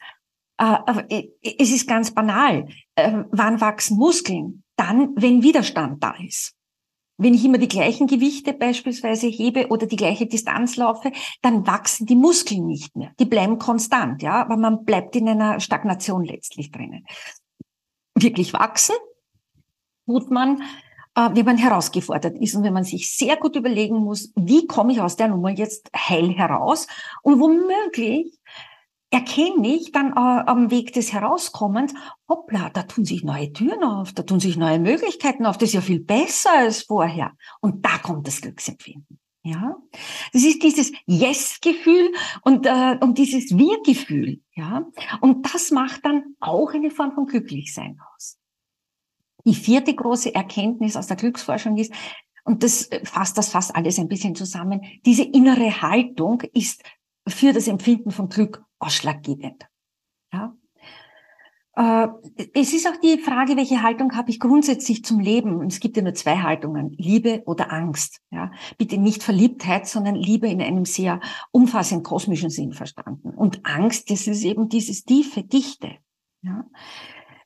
Äh, 0.58 0.64
aber 0.64 1.06
es 1.08 1.70
ist 1.70 1.86
ganz 1.86 2.12
banal. 2.12 2.68
Äh, 2.96 3.24
wann 3.30 3.60
wachsen 3.60 3.96
Muskeln? 3.96 4.64
Dann, 4.76 5.14
wenn 5.16 5.42
Widerstand 5.42 6.02
da 6.02 6.14
ist. 6.22 6.54
Wenn 7.16 7.34
ich 7.34 7.44
immer 7.44 7.58
die 7.58 7.68
gleichen 7.68 8.06
Gewichte 8.06 8.52
beispielsweise 8.52 9.28
hebe 9.28 9.68
oder 9.68 9.86
die 9.86 9.96
gleiche 9.96 10.26
Distanz 10.26 10.76
laufe, 10.76 11.12
dann 11.42 11.66
wachsen 11.66 12.06
die 12.06 12.16
Muskeln 12.16 12.66
nicht 12.66 12.96
mehr. 12.96 13.12
Die 13.20 13.24
bleiben 13.24 13.58
konstant, 13.58 14.22
ja, 14.22 14.40
aber 14.40 14.56
man 14.56 14.84
bleibt 14.84 15.14
in 15.14 15.28
einer 15.28 15.60
Stagnation 15.60 16.24
letztlich 16.24 16.72
drinnen. 16.72 17.06
Wirklich 18.16 18.52
wachsen 18.52 18.96
tut 20.06 20.30
man, 20.30 20.62
äh, 21.14 21.30
wenn 21.32 21.44
man 21.44 21.56
herausgefordert 21.56 22.36
ist 22.38 22.54
und 22.54 22.64
wenn 22.64 22.72
man 22.72 22.84
sich 22.84 23.16
sehr 23.16 23.36
gut 23.36 23.56
überlegen 23.56 23.96
muss, 23.96 24.32
wie 24.36 24.66
komme 24.66 24.92
ich 24.92 25.00
aus 25.00 25.16
der 25.16 25.28
Nummer 25.28 25.50
jetzt 25.50 25.90
heil 25.96 26.30
heraus 26.30 26.86
und 27.22 27.40
womöglich 27.40 28.38
erkenne 29.14 29.68
ich 29.68 29.92
dann 29.92 30.10
äh, 30.10 30.14
am 30.16 30.72
Weg 30.72 30.92
des 30.92 31.12
Herauskommens, 31.12 31.94
hoppla, 32.28 32.70
da 32.70 32.82
tun 32.82 33.04
sich 33.04 33.22
neue 33.22 33.52
Türen 33.52 33.84
auf, 33.84 34.12
da 34.12 34.24
tun 34.24 34.40
sich 34.40 34.56
neue 34.56 34.80
Möglichkeiten 34.80 35.46
auf, 35.46 35.56
das 35.56 35.68
ist 35.68 35.74
ja 35.74 35.80
viel 35.80 36.00
besser 36.00 36.50
als 36.52 36.82
vorher. 36.82 37.32
Und 37.60 37.86
da 37.86 37.98
kommt 37.98 38.26
das 38.26 38.40
Glücksempfinden. 38.40 39.20
Ja, 39.44 39.76
das 40.32 40.42
ist 40.42 40.62
dieses 40.62 40.90
Yes-Gefühl 41.06 42.10
und, 42.42 42.66
äh, 42.66 42.96
und 43.00 43.18
dieses 43.18 43.56
Wir-Gefühl. 43.56 44.40
Ja, 44.56 44.86
und 45.20 45.54
das 45.54 45.70
macht 45.70 46.04
dann 46.04 46.34
auch 46.40 46.72
eine 46.72 46.90
Form 46.90 47.12
von 47.12 47.26
Glücklichsein 47.26 47.98
aus. 48.14 48.38
Die 49.44 49.54
vierte 49.54 49.94
große 49.94 50.34
Erkenntnis 50.34 50.96
aus 50.96 51.06
der 51.06 51.18
Glücksforschung 51.18 51.76
ist, 51.76 51.92
und 52.44 52.62
das 52.62 52.88
fasst 53.04 53.38
das 53.38 53.50
fast 53.50 53.76
alles 53.76 53.98
ein 53.98 54.08
bisschen 54.08 54.34
zusammen, 54.34 54.80
diese 55.06 55.22
innere 55.22 55.82
Haltung 55.82 56.40
ist 56.52 56.82
für 57.28 57.52
das 57.52 57.68
Empfinden 57.68 58.10
von 58.10 58.28
Glück 58.28 58.64
ausschlaggebend. 58.84 59.66
Ja? 60.32 60.54
Äh, 61.76 62.08
es 62.54 62.72
ist 62.72 62.86
auch 62.86 62.96
die 63.02 63.18
Frage, 63.18 63.56
welche 63.56 63.82
Haltung 63.82 64.16
habe 64.16 64.30
ich 64.30 64.38
grundsätzlich 64.38 65.04
zum 65.04 65.18
Leben? 65.18 65.56
Und 65.56 65.72
es 65.72 65.80
gibt 65.80 65.96
ja 65.96 66.02
nur 66.02 66.14
zwei 66.14 66.38
Haltungen, 66.38 66.90
Liebe 66.96 67.42
oder 67.46 67.72
Angst. 67.72 68.20
Ja? 68.30 68.52
Bitte 68.78 68.98
nicht 68.98 69.22
Verliebtheit, 69.22 69.86
sondern 69.86 70.14
Liebe 70.14 70.48
in 70.48 70.62
einem 70.62 70.84
sehr 70.84 71.20
umfassenden 71.50 72.04
kosmischen 72.04 72.50
Sinn 72.50 72.72
verstanden. 72.72 73.30
Und 73.30 73.64
Angst, 73.66 74.10
das 74.10 74.26
ist 74.26 74.44
eben 74.44 74.68
dieses 74.68 75.04
tiefe, 75.04 75.42
dichte. 75.42 75.96
Ja? 76.42 76.64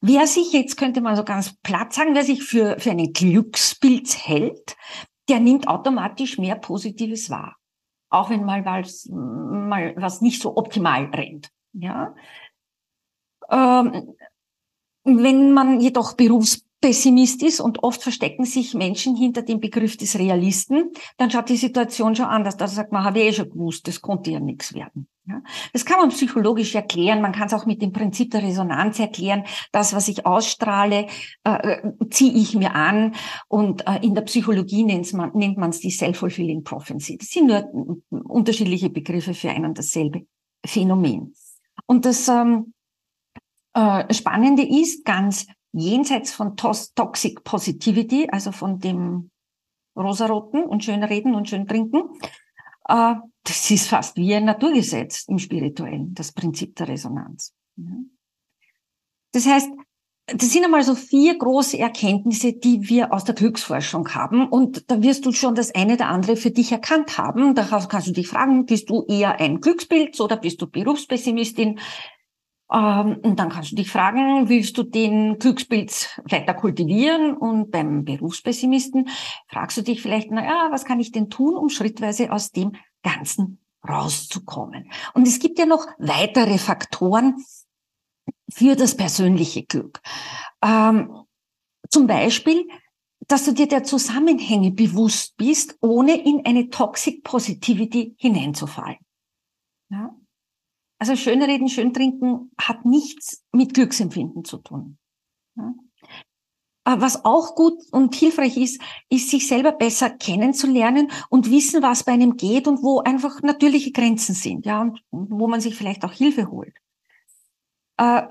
Wer 0.01 0.27
sich, 0.27 0.53
jetzt 0.53 0.77
könnte 0.77 1.01
man 1.01 1.17
so 1.17 1.25
ganz 1.25 1.57
platt 1.63 1.93
sagen, 1.93 2.15
wer 2.15 2.25
sich 2.25 2.45
für, 2.45 2.79
für 2.79 2.91
einen 2.91 3.13
Glückspilz 3.13 4.17
hält, 4.17 4.77
der 5.29 5.41
nimmt 5.41 5.69
automatisch 5.69 6.39
mehr 6.39 6.55
Positives 6.55 7.31
wahr 7.31 7.58
auch 8.11 8.31
wenn 8.31 8.45
mal 8.45 8.65
was, 8.65 9.07
mal 9.11 9.95
was 9.97 10.21
nicht 10.21 10.41
so 10.41 10.57
optimal 10.57 11.05
rennt. 11.07 11.51
Ja. 11.73 12.15
Ähm, 13.51 14.15
wenn 15.05 15.53
man 15.53 15.81
jedoch 15.81 16.17
Berufspessimist 16.81 17.43
ist 17.43 17.61
und 17.61 17.83
oft 17.83 18.03
verstecken 18.03 18.45
sich 18.45 18.75
Menschen 18.75 19.17
hinter 19.17 19.43
dem 19.43 19.61
Begriff 19.61 19.97
des 19.97 20.19
Realisten, 20.19 20.93
dann 21.17 21.31
schaut 21.31 21.49
die 21.49 21.57
Situation 21.57 22.15
schon 22.15 22.27
anders. 22.27 22.57
Da 22.57 22.69
sagt 22.69 22.93
man, 22.93 23.05
habe 23.05 23.19
ich 23.19 23.27
eh 23.27 23.33
schon 23.33 23.51
gewusst, 23.51 23.89
das 23.89 24.01
konnte 24.01 24.31
ja 24.31 24.41
nichts 24.41 24.75
werden. 24.75 25.09
Ja, 25.27 25.43
das 25.75 25.85
kann 25.85 25.99
man 25.99 26.09
psychologisch 26.09 26.75
erklären. 26.75 27.21
Man 27.21 27.33
kann 27.33 27.49
es 27.49 27.53
auch 27.53 27.67
mit 27.67 27.83
dem 27.83 27.93
Prinzip 27.93 28.31
der 28.31 28.43
Resonanz 28.43 28.99
erklären. 28.99 29.45
Das, 29.73 29.93
was 29.93 30.09
ich 30.09 30.25
ausstrahle, 30.25 31.07
äh, 31.45 31.51
äh 31.51 31.93
ziehe 32.11 32.33
ich 32.33 32.55
mir 32.55 32.75
an. 32.75 33.15
Und 33.49 33.87
äh, 33.87 33.99
in 34.01 34.15
der 34.15 34.23
Psychologie 34.23 34.85
nennt 34.85 35.13
man 35.13 35.33
nennt 35.35 35.59
man 35.59 35.71
es 35.71 35.81
die 35.81 35.91
self-fulfilling 35.91 36.65
prophecy. 36.65 37.19
Das 37.19 37.29
sind 37.29 37.49
nur 37.49 38.01
unterschiedliche 38.09 38.89
Begriffe 38.89 39.35
für 39.35 39.51
ein 39.51 39.67
und 39.67 39.77
dasselbe 39.77 40.23
Phänomen. 40.65 41.35
Und 41.85 42.07
das 42.07 42.27
ähm, 42.29 42.73
äh, 43.75 44.15
Spannende 44.15 44.63
ist, 44.63 45.05
ganz 45.05 45.47
jenseits 45.73 46.33
von 46.33 46.57
Toxic 46.57 47.45
Positivity, 47.45 48.29
also 48.31 48.53
von 48.53 48.79
dem 48.79 49.31
rosaroten 49.97 50.65
und 50.65 50.85
schön 50.85 51.03
reden 51.03 51.35
und 51.35 51.49
schön 51.49 51.67
trinken, 51.67 52.03
äh, 52.89 53.15
das 53.45 53.71
ist 53.71 53.89
fast 53.89 54.17
wie 54.17 54.35
ein 54.35 54.45
Naturgesetz 54.45 55.25
im 55.29 55.39
Spirituellen, 55.39 56.15
das 56.15 56.33
Prinzip 56.33 56.77
der 56.77 56.89
Resonanz. 56.89 57.55
Das 59.33 59.47
heißt, 59.47 59.71
das 60.27 60.53
sind 60.53 60.65
einmal 60.65 60.83
so 60.83 60.95
vier 60.95 61.39
große 61.39 61.79
Erkenntnisse, 61.79 62.53
die 62.53 62.89
wir 62.89 63.15
aus 63.15 63.25
der 63.25 63.35
Glücksforschung 63.35 64.15
haben. 64.15 64.47
Und 64.47 64.91
da 64.91 65.03
wirst 65.03 65.25
du 65.25 65.33
schon 65.33 65.55
das 65.55 65.75
eine 65.75 65.95
oder 65.95 66.09
andere 66.09 66.37
für 66.37 66.51
dich 66.51 66.71
erkannt 66.71 67.17
haben. 67.17 67.55
Darauf 67.55 67.89
kannst 67.89 68.09
du 68.09 68.13
dich 68.13 68.29
fragen, 68.29 68.67
bist 68.67 68.91
du 68.91 69.07
eher 69.07 69.41
ein 69.41 69.61
Glückspilz 69.61 70.21
oder 70.21 70.37
bist 70.37 70.61
du 70.61 70.67
Berufspessimistin? 70.67 71.81
Ähm, 72.73 73.19
und 73.23 73.39
dann 73.39 73.49
kannst 73.49 73.73
du 73.73 73.77
dich 73.77 73.91
fragen, 73.91 74.49
willst 74.49 74.77
du 74.77 74.83
den 74.83 75.39
Glückspilz 75.39 76.21
weiter 76.25 76.55
kultivieren? 76.55 77.37
Und 77.37 77.71
beim 77.71 78.05
Berufspessimisten 78.05 79.09
fragst 79.49 79.77
du 79.77 79.83
dich 79.83 80.03
vielleicht, 80.03 80.31
na 80.31 80.45
ja, 80.45 80.69
was 80.71 80.85
kann 80.85 81.01
ich 81.01 81.13
denn 81.13 81.31
tun, 81.31 81.57
um 81.57 81.69
schrittweise 81.69 82.33
aus 82.33 82.51
dem 82.51 82.73
Ganzen 83.03 83.61
rauszukommen? 83.89 84.91
Und 85.15 85.27
es 85.27 85.39
gibt 85.39 85.59
ja 85.59 85.67
noch 85.67 85.87
weitere 85.99 86.59
Faktoren 86.59 87.37
für 88.51 88.77
das 88.77 88.97
persönliche 88.97 89.65
Glück. 89.65 90.01
Ähm, 90.63 91.25
zum 91.91 92.07
Beispiel, 92.07 92.69
dass 93.29 93.45
du 93.45 93.53
dir 93.53 93.69
der 93.69 93.85
Zusammenhänge 93.85 94.71
bewusst 94.71 95.37
bist, 95.37 95.77
ohne 95.81 96.23
in 96.23 96.45
eine 96.45 96.71
Toxic 96.71 97.23
Positivity 97.25 98.15
hineinzufallen. 98.19 98.99
Ja? 99.91 100.18
Also 100.99 101.15
schön 101.15 101.43
reden, 101.43 101.69
schön 101.69 101.93
trinken 101.93 102.51
hat 102.61 102.85
nichts 102.85 103.45
mit 103.53 103.75
Glücksempfinden 103.75 104.45
zu 104.45 104.59
tun. 104.59 104.99
Ja? 105.57 105.75
Was 106.85 107.25
auch 107.25 107.55
gut 107.55 107.75
und 107.93 108.15
hilfreich 108.15 108.57
ist, 108.57 108.81
ist 109.11 109.29
sich 109.29 109.47
selber 109.47 109.73
besser 109.73 110.09
kennenzulernen 110.09 111.11
und 111.29 111.51
wissen, 111.51 111.83
was 111.83 112.03
bei 112.03 112.13
einem 112.13 112.39
geht 112.39 112.67
und 112.67 112.83
wo 112.83 113.01
einfach 113.01 113.43
natürliche 113.43 113.93
Grenzen 113.93 114.35
sind, 114.35 114.65
ja, 114.65 114.81
und 114.81 115.03
wo 115.11 115.49
man 115.49 115.61
sich 115.61 115.77
vielleicht 115.77 116.03
auch 116.05 116.13
Hilfe 116.13 116.51
holt. 116.51 116.75
Äh, 117.99 118.23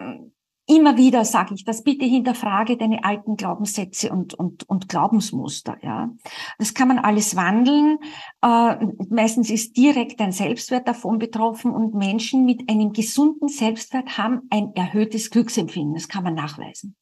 immer 0.68 0.98
wieder 0.98 1.26
sage 1.26 1.56
ich 1.56 1.64
das, 1.64 1.84
bitte 1.84 2.06
hinterfrage 2.06 2.78
deine 2.78 3.04
alten 3.04 3.38
Glaubenssätze 3.38 4.12
und, 4.12 4.34
und, 4.34 4.68
und 4.70 4.90
Glaubensmuster. 4.90 5.78
Ja, 5.82 6.12
Das 6.60 6.74
kann 6.74 6.90
man 6.90 7.00
alles 7.00 7.36
wandeln. 7.36 7.98
Äh, 8.42 8.86
meistens 9.10 9.50
ist 9.50 9.78
direkt 9.78 10.20
ein 10.20 10.34
Selbstwert 10.34 10.88
davon 10.88 11.20
betroffen 11.20 11.72
und 11.72 11.96
Menschen 11.96 12.46
mit 12.46 12.70
einem 12.70 12.92
gesunden 12.92 13.48
Selbstwert 13.48 14.18
haben 14.18 14.42
ein 14.50 14.74
erhöhtes 14.76 15.30
Glücksempfinden. 15.30 15.96
Das 15.96 16.10
kann 16.10 16.24
man 16.24 16.36
nachweisen. 16.36 16.96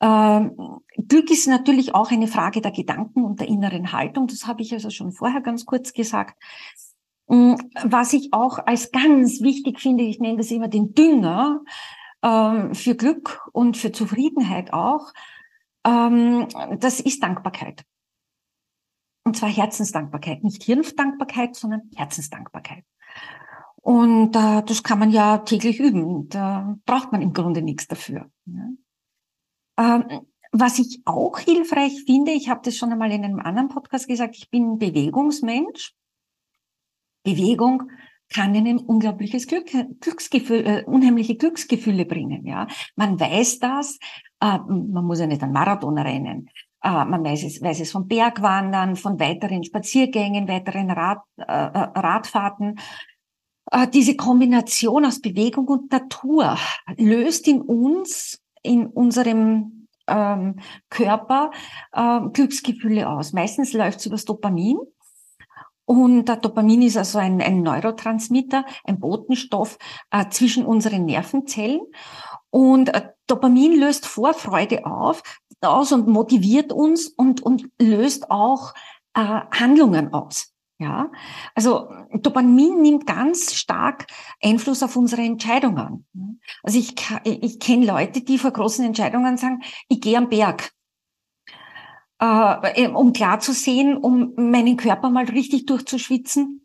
Ähm, 0.00 0.56
Glück 0.96 1.30
ist 1.30 1.46
natürlich 1.46 1.94
auch 1.94 2.10
eine 2.10 2.26
Frage 2.26 2.60
der 2.60 2.72
Gedanken 2.72 3.22
und 3.22 3.38
der 3.38 3.48
inneren 3.48 3.92
Haltung. 3.92 4.26
Das 4.26 4.46
habe 4.46 4.62
ich 4.62 4.72
also 4.72 4.90
schon 4.90 5.12
vorher 5.12 5.42
ganz 5.42 5.64
kurz 5.64 5.92
gesagt. 5.92 6.36
Mm, 7.28 7.54
was 7.84 8.12
ich 8.12 8.32
auch 8.32 8.58
als 8.58 8.90
ganz 8.92 9.40
wichtig 9.40 9.80
finde, 9.80 10.04
ich 10.04 10.20
nenne 10.20 10.38
das 10.38 10.50
immer 10.50 10.68
den 10.68 10.94
Dünger 10.94 11.62
ähm, 12.22 12.74
für 12.74 12.94
Glück 12.94 13.48
und 13.52 13.76
für 13.76 13.92
Zufriedenheit 13.92 14.72
auch, 14.72 15.12
ähm, 15.84 16.48
das 16.78 17.00
ist 17.00 17.22
Dankbarkeit. 17.22 17.84
Und 19.24 19.36
zwar 19.36 19.48
Herzensdankbarkeit, 19.48 20.42
nicht 20.42 20.62
Hirndankbarkeit, 20.64 21.54
sondern 21.54 21.90
Herzensdankbarkeit. 21.94 22.84
Und 23.76 24.36
äh, 24.36 24.62
das 24.62 24.82
kann 24.82 24.98
man 24.98 25.10
ja 25.10 25.38
täglich 25.38 25.80
üben. 25.80 26.28
Da 26.28 26.76
braucht 26.86 27.12
man 27.12 27.22
im 27.22 27.32
Grunde 27.32 27.62
nichts 27.62 27.88
dafür. 27.88 28.30
Ja. 28.46 28.68
Ähm, 29.78 30.26
was 30.52 30.78
ich 30.78 31.00
auch 31.04 31.38
hilfreich 31.38 32.04
finde, 32.04 32.32
ich 32.32 32.48
habe 32.48 32.60
das 32.62 32.76
schon 32.76 32.92
einmal 32.92 33.10
in 33.10 33.24
einem 33.24 33.40
anderen 33.40 33.68
Podcast 33.68 34.06
gesagt, 34.06 34.36
ich 34.36 34.50
bin 34.50 34.78
Bewegungsmensch. 34.78 35.94
Bewegung 37.22 37.90
kann 38.32 38.56
einem 38.56 38.78
unglaubliches 38.78 39.46
Glück, 39.46 39.70
Glücksgefühl, 40.00 40.66
äh, 40.66 40.84
unheimliche 40.84 41.36
Glücksgefühle 41.36 42.06
bringen. 42.06 42.46
Ja, 42.46 42.66
man 42.96 43.20
weiß 43.20 43.58
das. 43.58 43.98
Äh, 44.40 44.58
man 44.58 45.04
muss 45.04 45.20
ja 45.20 45.26
nicht 45.26 45.42
einen 45.42 45.52
Marathon 45.52 45.98
rennen. 45.98 46.48
Äh, 46.82 47.04
man 47.04 47.24
weiß 47.24 47.44
es, 47.44 47.62
weiß 47.62 47.80
es 47.80 47.92
vom 47.92 48.08
Bergwandern, 48.08 48.96
von 48.96 49.20
weiteren 49.20 49.62
Spaziergängen, 49.64 50.48
weiteren 50.48 50.90
Rad, 50.90 51.20
äh, 51.36 51.42
äh 51.42 51.88
Radfahrten. 51.94 52.78
Äh, 53.70 53.86
diese 53.88 54.16
Kombination 54.16 55.04
aus 55.04 55.20
Bewegung 55.20 55.68
und 55.68 55.92
Natur 55.92 56.56
löst 56.96 57.46
in 57.46 57.60
uns, 57.60 58.42
in 58.62 58.86
unserem 58.86 59.88
ähm, 60.08 60.58
Körper 60.90 61.52
Glücksgefühle 62.32 63.08
aus. 63.08 63.32
Meistens 63.32 63.72
läuft 63.72 64.00
es 64.00 64.06
über 64.06 64.16
das 64.16 64.24
Dopamin. 64.24 64.78
Und 65.84 66.26
der 66.26 66.36
Dopamin 66.36 66.82
ist 66.82 66.96
also 66.96 67.18
ein, 67.18 67.40
ein 67.40 67.62
Neurotransmitter, 67.62 68.64
ein 68.84 69.00
Botenstoff 69.00 69.78
äh, 70.10 70.28
zwischen 70.30 70.64
unseren 70.64 71.04
Nervenzellen. 71.04 71.80
Und 72.50 72.94
äh, 72.94 73.10
Dopamin 73.26 73.78
löst 73.78 74.06
Vorfreude 74.06 74.86
auf, 74.86 75.22
aus 75.60 75.92
und 75.92 76.08
motiviert 76.08 76.72
uns 76.72 77.08
und, 77.08 77.42
und 77.42 77.68
löst 77.80 78.30
auch 78.30 78.74
äh, 79.14 79.20
Handlungen 79.20 80.12
aus. 80.12 80.52
Ja, 80.78 81.12
also 81.54 81.90
Dopamin 82.12 82.82
nimmt 82.82 83.06
ganz 83.06 83.54
stark 83.54 84.06
Einfluss 84.42 84.82
auf 84.82 84.96
unsere 84.96 85.22
Entscheidungen. 85.22 86.08
Also 86.64 86.76
ich, 86.76 86.96
ich 87.24 87.60
kenne 87.60 87.86
Leute, 87.86 88.22
die 88.22 88.36
vor 88.36 88.50
großen 88.50 88.84
Entscheidungen 88.84 89.36
sagen, 89.36 89.62
ich 89.88 90.00
gehe 90.00 90.18
am 90.18 90.28
Berg, 90.28 90.72
äh, 92.22 92.86
um 92.88 93.12
klar 93.12 93.40
zu 93.40 93.52
sehen, 93.52 93.96
um 93.96 94.34
meinen 94.36 94.76
Körper 94.76 95.10
mal 95.10 95.24
richtig 95.24 95.66
durchzuschwitzen, 95.66 96.64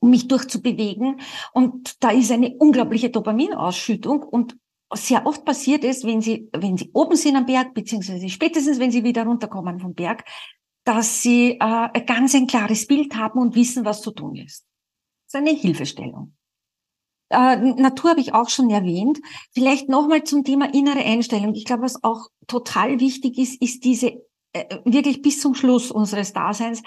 um 0.00 0.10
mich 0.10 0.26
durchzubewegen. 0.26 1.20
Und 1.52 2.02
da 2.02 2.10
ist 2.10 2.32
eine 2.32 2.56
unglaubliche 2.56 3.10
Dopaminausschüttung 3.10 4.22
und 4.22 4.56
sehr 4.94 5.26
oft 5.26 5.44
passiert 5.44 5.84
es, 5.84 6.04
wenn 6.04 6.22
Sie, 6.22 6.48
wenn 6.52 6.78
Sie 6.78 6.90
oben 6.94 7.16
sind 7.16 7.36
am 7.36 7.44
Berg, 7.44 7.74
beziehungsweise 7.74 8.28
spätestens, 8.28 8.78
wenn 8.78 8.92
Sie 8.92 9.04
wieder 9.04 9.24
runterkommen 9.24 9.80
vom 9.80 9.94
Berg, 9.94 10.24
dass 10.84 11.22
Sie 11.22 11.58
äh, 11.60 12.04
ganz 12.06 12.34
ein 12.34 12.46
klares 12.46 12.86
Bild 12.86 13.16
haben 13.16 13.40
und 13.40 13.54
wissen, 13.56 13.84
was 13.84 14.00
zu 14.00 14.12
tun 14.12 14.36
ist. 14.36 14.64
Das 15.26 15.34
ist 15.42 15.46
eine 15.48 15.58
Hilfestellung. 15.58 16.36
Äh, 17.30 17.56
Natur 17.56 18.10
habe 18.10 18.20
ich 18.20 18.32
auch 18.32 18.48
schon 18.48 18.70
erwähnt. 18.70 19.18
Vielleicht 19.52 19.88
nochmal 19.88 20.22
zum 20.22 20.44
Thema 20.44 20.72
innere 20.72 21.04
Einstellung. 21.04 21.54
Ich 21.54 21.64
glaube, 21.64 21.82
was 21.82 22.02
auch 22.04 22.28
total 22.46 23.00
wichtig 23.00 23.36
ist, 23.38 23.60
ist 23.60 23.84
diese 23.84 24.22
wirklich 24.84 25.22
bis 25.22 25.40
zum 25.40 25.54
Schluss 25.54 25.90
unseres 25.90 26.32
Daseins, 26.32 26.82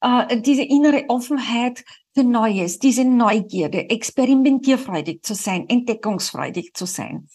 äh, 0.00 0.40
diese 0.40 0.62
innere 0.62 1.04
Offenheit 1.08 1.84
für 2.14 2.24
Neues, 2.24 2.78
diese 2.78 3.04
Neugierde, 3.04 3.90
experimentierfreudig 3.90 5.22
zu 5.22 5.34
sein, 5.34 5.68
entdeckungsfreudig 5.68 6.74
zu 6.74 6.86
sein. 6.86 7.28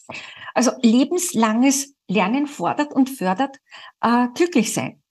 Also 0.53 0.71
lebenslanges 0.81 1.95
Lernen 2.08 2.47
fordert 2.47 2.93
und 2.93 3.10
fördert 3.10 3.58
äh, 4.01 4.27
glücklich 4.34 4.73
sein. 4.73 5.01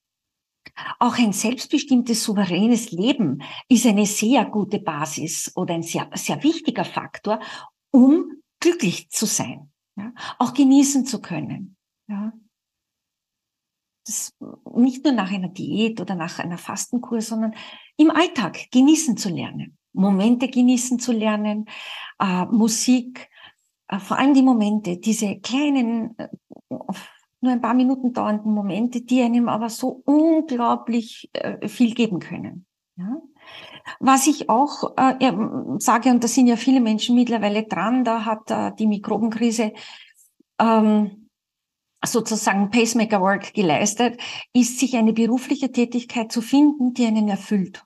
Auch 0.99 1.19
ein 1.19 1.33
selbstbestimmtes, 1.33 2.23
souveränes 2.23 2.93
Leben 2.93 3.43
ist 3.69 3.87
eine 3.87 4.07
sehr 4.07 4.45
gute 4.45 4.79
Basis 4.79 5.53
oder 5.57 5.75
ein 5.75 5.83
sehr, 5.83 6.09
sehr 6.15 6.43
wichtiger 6.43 6.85
Faktor, 6.85 7.41
um 7.91 8.43
glücklich 8.61 9.11
zu 9.11 9.27
sein, 9.27 9.73
ja? 9.97 10.13
auch 10.39 10.55
genießen 10.55 11.07
zu 11.07 11.21
können. 11.21 11.77
Ja? 12.09 12.33
Das 14.09 14.35
nicht 14.75 15.05
nur 15.05 15.13
nach 15.13 15.31
einer 15.31 15.49
Diät 15.49 16.01
oder 16.01 16.15
nach 16.15 16.39
einer 16.39 16.57
Fastenkur, 16.57 17.21
sondern 17.21 17.55
im 17.99 18.11
Alltag 18.11 18.71
genießen 18.73 19.19
zu 19.19 19.29
lernen, 19.29 19.77
Momente 19.93 20.49
genießen 20.49 20.99
zu 20.99 21.13
lernen, 21.13 21.67
äh, 22.19 22.47
Musik, 22.47 23.29
äh, 23.89 23.99
vor 23.99 24.19
allem 24.19 24.33
die 24.33 24.43
Momente, 24.43 24.97
diese 24.97 25.39
kleinen 25.41 26.17
äh, 26.19 26.29
nur 27.41 27.53
ein 27.53 27.61
paar 27.61 27.75
Minuten 27.75 28.15
dauernden 28.15 28.53
Momente, 28.53 29.03
die 29.03 29.23
einem 29.23 29.49
aber 29.49 29.69
so 29.69 30.03
unglaublich 30.07 31.31
äh, 31.35 31.69
viel 31.69 31.95
geben 31.95 32.19
können. 32.19 32.65
Ja? 32.97 33.21
Was 34.01 34.27
ich 34.27 34.49
auch 34.49 34.97
äh, 34.97 35.33
sage, 35.79 36.11
und 36.11 36.25
da 36.25 36.29
sind 36.29 36.47
ja 36.47 36.57
viele 36.57 36.81
Menschen 36.81 37.15
mittlerweile 37.15 37.65
dran, 37.65 38.05
da 38.05 38.25
hat 38.25 38.51
äh, 38.51 38.73
die 38.79 38.87
Mikrobenkrise 38.87 39.73
ähm, 40.59 41.18
sozusagen 42.05 42.71
Pacemaker 42.71 43.21
Work 43.21 43.55
geleistet, 43.55 44.21
ist 44.53 44.79
sich 44.79 44.97
eine 44.97 45.13
berufliche 45.13 45.73
Tätigkeit 45.73 46.31
zu 46.31 46.41
finden, 46.41 46.95
die 46.95 47.07
einen 47.07 47.29
erfüllt. 47.29 47.85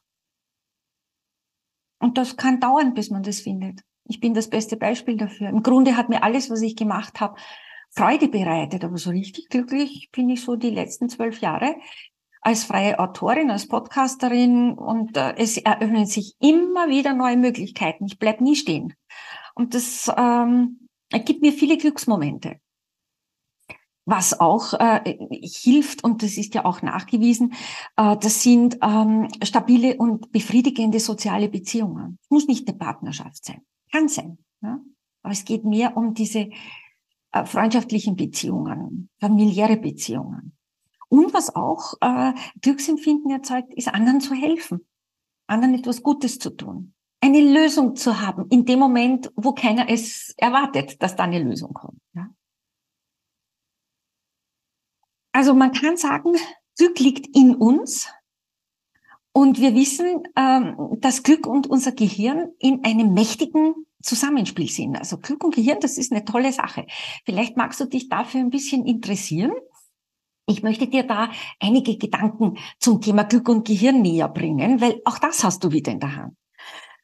Und 1.99 2.19
das 2.19 2.37
kann 2.37 2.61
dauern, 2.61 2.95
bis 2.95 3.11
man 3.11 3.23
das 3.23 3.41
findet. 3.41 3.81
Ich 4.09 4.21
bin 4.21 4.35
das 4.35 4.51
beste 4.51 4.77
Beispiel 4.77 5.17
dafür. 5.17 5.49
Im 5.49 5.63
Grunde 5.63 5.97
hat 5.97 6.09
mir 6.09 6.23
alles, 6.25 6.51
was 6.51 6.61
ich 6.61 6.77
gemacht 6.77 7.21
habe, 7.21 7.37
Freude 7.91 8.29
bereitet, 8.29 8.85
aber 8.85 8.97
so 8.97 9.11
richtig 9.11 9.49
glücklich 9.51 10.11
bin 10.13 10.29
ich 10.31 10.43
so 10.43 10.57
die 10.57 10.71
letzten 10.71 11.09
zwölf 11.09 11.41
Jahre 11.41 11.77
als 12.43 12.65
freie 12.65 12.99
Autorin, 12.99 13.51
als 13.51 13.69
Podcasterin 13.69 14.73
und 14.73 15.17
äh, 15.17 15.35
es 15.37 15.57
eröffnen 15.59 16.07
sich 16.07 16.35
immer 16.41 16.89
wieder 16.89 17.15
neue 17.15 17.37
Möglichkeiten. 17.37 18.05
Ich 18.07 18.19
bleib 18.19 18.41
nie 18.41 18.57
stehen. 18.57 18.95
Und 19.55 19.75
das 19.75 20.11
ähm, 20.17 20.89
gibt 21.25 21.41
mir 21.41 21.53
viele 21.53 21.77
Glücksmomente. 21.77 22.57
Was 24.05 24.41
auch 24.41 24.75
äh, 24.75 25.17
hilft, 25.43 26.03
und 26.03 26.23
das 26.23 26.37
ist 26.37 26.55
ja 26.55 26.65
auch 26.65 26.83
nachgewiesen, 26.83 27.55
äh, 27.97 28.17
das 28.17 28.43
sind 28.43 28.79
ähm, 28.83 29.29
stabile 29.43 29.97
und 29.97 30.33
befriedigende 30.33 30.99
soziale 30.99 31.49
Beziehungen. 31.49 32.19
Es 32.23 32.31
muss 32.31 32.49
nicht 32.49 32.69
eine 32.69 32.77
Partnerschaft 32.77 33.45
sein. 33.45 33.63
Kann 33.93 34.09
sein. 34.09 34.39
Ja? 34.61 34.81
Aber 35.23 35.33
es 35.33 35.45
geht 35.45 35.65
mehr 35.65 35.97
um 35.97 36.15
diese 36.15 36.51
äh, 37.31 37.45
freundschaftlichen 37.45 38.17
Beziehungen, 38.17 39.09
familiäre 39.21 39.77
Beziehungen. 39.77 40.57
Und 41.09 41.33
was 41.33 41.55
auch 41.55 41.95
äh, 42.01 42.33
Glücksempfinden 42.61 43.31
erzeugt, 43.31 43.73
ist 43.75 43.89
anderen 43.89 44.21
zu 44.21 44.35
helfen, 44.35 44.87
anderen 45.47 45.75
etwas 45.75 46.03
Gutes 46.03 46.39
zu 46.39 46.51
tun, 46.51 46.95
eine 47.21 47.41
Lösung 47.41 47.95
zu 47.95 48.21
haben 48.21 48.47
in 48.49 48.65
dem 48.65 48.79
Moment, 48.79 49.31
wo 49.37 49.53
keiner 49.53 49.89
es 49.89 50.35
erwartet, 50.37 51.03
dass 51.03 51.15
da 51.15 51.25
eine 51.25 51.43
Lösung 51.43 51.73
kommt. 51.73 52.01
Ja? 52.15 52.29
Also 55.43 55.55
man 55.55 55.73
kann 55.73 55.97
sagen, 55.97 56.37
Glück 56.79 57.01
liegt 57.01 57.37
in 57.37 57.57
uns. 57.57 58.09
Und 59.33 59.59
wir 59.59 59.75
wissen, 59.75 60.23
ähm, 60.37 60.77
dass 61.01 61.25
Glück 61.25 61.49
und 61.49 61.67
unser 61.67 61.91
Gehirn 61.91 62.53
in 62.61 62.85
einem 62.85 63.13
mächtigen 63.13 63.75
Zusammenspiel 64.01 64.69
sind. 64.69 64.95
Also 64.95 65.19
Glück 65.19 65.43
und 65.43 65.57
Gehirn, 65.57 65.81
das 65.81 65.99
ist 65.99 66.13
eine 66.13 66.25
tolle 66.25 66.53
Sache. 66.53 66.87
Vielleicht 67.25 67.57
magst 67.57 67.81
du 67.81 67.87
dich 67.87 68.09
dafür 68.09 68.39
ein 68.39 68.51
bisschen 68.51 68.87
interessieren. 68.87 69.51
Ich 70.47 70.63
möchte 70.63 70.87
dir 70.87 71.03
da 71.03 71.33
einige 71.59 71.99
Gedanken 71.99 72.57
zum 72.79 73.01
Thema 73.01 73.25
Glück 73.25 73.49
und 73.49 73.67
Gehirn 73.67 74.01
näher 74.01 74.29
bringen, 74.29 74.81
weil 74.81 75.03
auch 75.05 75.19
das 75.19 75.43
hast 75.43 75.65
du 75.65 75.73
wieder 75.73 75.91
in 75.91 75.99
der 75.99 76.15
Hand. 76.15 76.37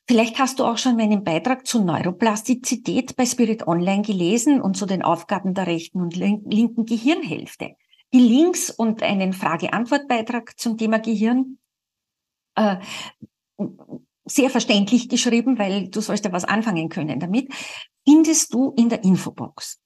Vielleicht 0.06 0.38
hast 0.38 0.60
du 0.60 0.64
auch 0.64 0.78
schon 0.78 0.94
meinen 0.94 1.24
Beitrag 1.24 1.66
zur 1.66 1.82
Neuroplastizität 1.82 3.16
bei 3.16 3.26
Spirit 3.26 3.66
Online 3.66 4.02
gelesen 4.02 4.60
und 4.60 4.76
zu 4.76 4.86
den 4.86 5.02
Aufgaben 5.02 5.54
der 5.54 5.66
rechten 5.66 6.00
und 6.00 6.14
linken 6.14 6.86
Gehirnhälfte. 6.86 7.74
Die 8.12 8.20
Links 8.20 8.70
und 8.70 9.02
einen 9.02 9.32
Frage-Antwort-Beitrag 9.32 10.58
zum 10.58 10.78
Thema 10.78 10.98
Gehirn 10.98 11.58
äh, 12.54 12.76
sehr 14.24 14.50
verständlich 14.50 15.08
geschrieben, 15.08 15.58
weil 15.58 15.88
du 15.88 16.00
sollst 16.00 16.24
ja 16.24 16.32
was 16.32 16.44
anfangen 16.44 16.88
können 16.88 17.20
damit, 17.20 17.52
findest 18.06 18.54
du 18.54 18.72
in 18.76 18.88
der 18.88 19.04
Infobox. 19.04 19.80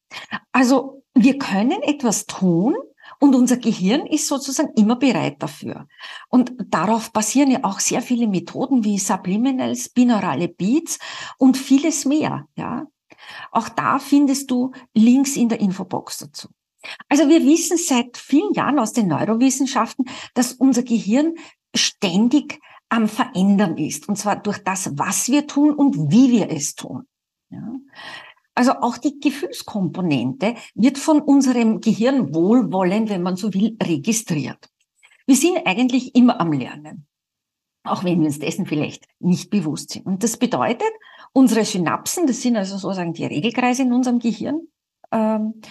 Also 0.53 1.03
wir 1.15 1.39
können 1.39 1.83
etwas 1.83 2.27
tun 2.27 2.75
und 3.21 3.35
unser 3.35 3.57
Gehirn 3.57 4.07
ist 4.07 4.27
sozusagen 4.27 4.73
immer 4.75 4.97
bereit 4.97 5.43
dafür. 5.43 5.87
Und 6.29 6.53
darauf 6.69 7.13
basieren 7.13 7.51
ja 7.51 7.61
auch 7.63 7.81
sehr 7.81 8.03
viele 8.03 8.27
Methoden 8.27 8.85
wie 8.85 8.99
Subliminals, 8.99 9.89
binaurale 9.91 10.49
Beats 10.49 10.99
und 11.39 11.57
vieles 11.57 12.05
mehr, 12.05 12.47
ja. 12.57 12.87
Auch 13.53 13.69
da 13.69 14.01
findest 14.01 14.51
du 14.51 14.73
Links 14.95 15.37
in 15.37 15.49
der 15.49 15.61
Infobox 15.61 16.19
dazu. 16.19 16.49
Also 17.09 17.29
wir 17.29 17.45
wissen 17.45 17.77
seit 17.77 18.17
vielen 18.17 18.53
Jahren 18.55 18.79
aus 18.79 18.93
den 18.93 19.09
Neurowissenschaften, 19.09 20.07
dass 20.35 20.53
unser 20.53 20.83
Gehirn 20.83 21.35
ständig 21.75 22.61
am 22.89 23.09
Verändern 23.09 23.79
ist. 23.79 24.09
Und 24.09 24.17
zwar 24.17 24.37
durch 24.37 24.59
das, 24.59 24.99
was 24.99 25.29
wir 25.29 25.47
tun 25.47 25.75
und 25.75 26.13
wie 26.13 26.31
wir 26.31 26.51
es 26.51 26.75
tun. 26.75 27.07
Ja. 27.51 27.73
Also 28.55 28.73
auch 28.73 28.99
die 28.99 29.19
Gefühlskomponente 29.19 30.55
wird 30.75 30.99
von 30.99 31.23
unserem 31.23 31.81
Gehirn 31.81 32.35
wohlwollend, 32.35 33.09
wenn 33.09 33.23
man 33.23 33.37
so 33.37 33.53
will, 33.55 33.77
registriert. 33.83 34.69
Wir 35.27 35.37
sind 35.37 35.67
eigentlich 35.67 36.15
immer 36.15 36.39
am 36.39 36.53
Lernen, 36.53 37.07
auch 37.85 38.05
wenn 38.05 38.21
wir 38.21 38.27
uns 38.27 38.39
dessen 38.39 38.67
vielleicht 38.67 39.07
nicht 39.21 39.49
bewusst 39.49 39.91
sind. 39.91 40.05
Und 40.05 40.23
das 40.23 40.37
bedeutet, 40.37 40.91
unsere 41.33 41.65
Synapsen, 41.65 42.27
das 42.27 42.43
sind 42.43 42.57
also 42.57 42.77
sozusagen 42.77 43.15
die 43.15 43.25
Regelkreise 43.25 43.83
in 43.83 43.93
unserem 43.93 44.19
Gehirn, 44.19 44.69
ähm, 45.13 45.63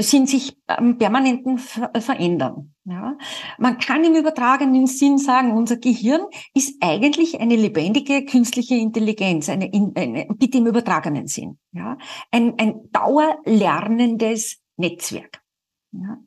sind 0.00 0.28
sich 0.28 0.56
am 0.66 0.98
permanenten 0.98 1.58
verändern. 1.58 2.74
Ja. 2.84 3.16
Man 3.58 3.78
kann 3.78 4.04
im 4.04 4.14
übertragenen 4.14 4.86
Sinn 4.86 5.18
sagen, 5.18 5.52
unser 5.52 5.76
Gehirn 5.76 6.22
ist 6.54 6.76
eigentlich 6.80 7.40
eine 7.40 7.56
lebendige 7.56 8.24
künstliche 8.24 8.76
Intelligenz, 8.76 9.48
eine, 9.48 9.70
eine 9.94 10.26
bitte 10.36 10.58
im 10.58 10.66
übertragenen 10.66 11.26
Sinn. 11.26 11.58
Ja. 11.72 11.98
Ein, 12.30 12.54
ein 12.58 12.90
dauerlernendes 12.92 14.58
Netzwerk. 14.76 15.42
Ja. 15.92 16.18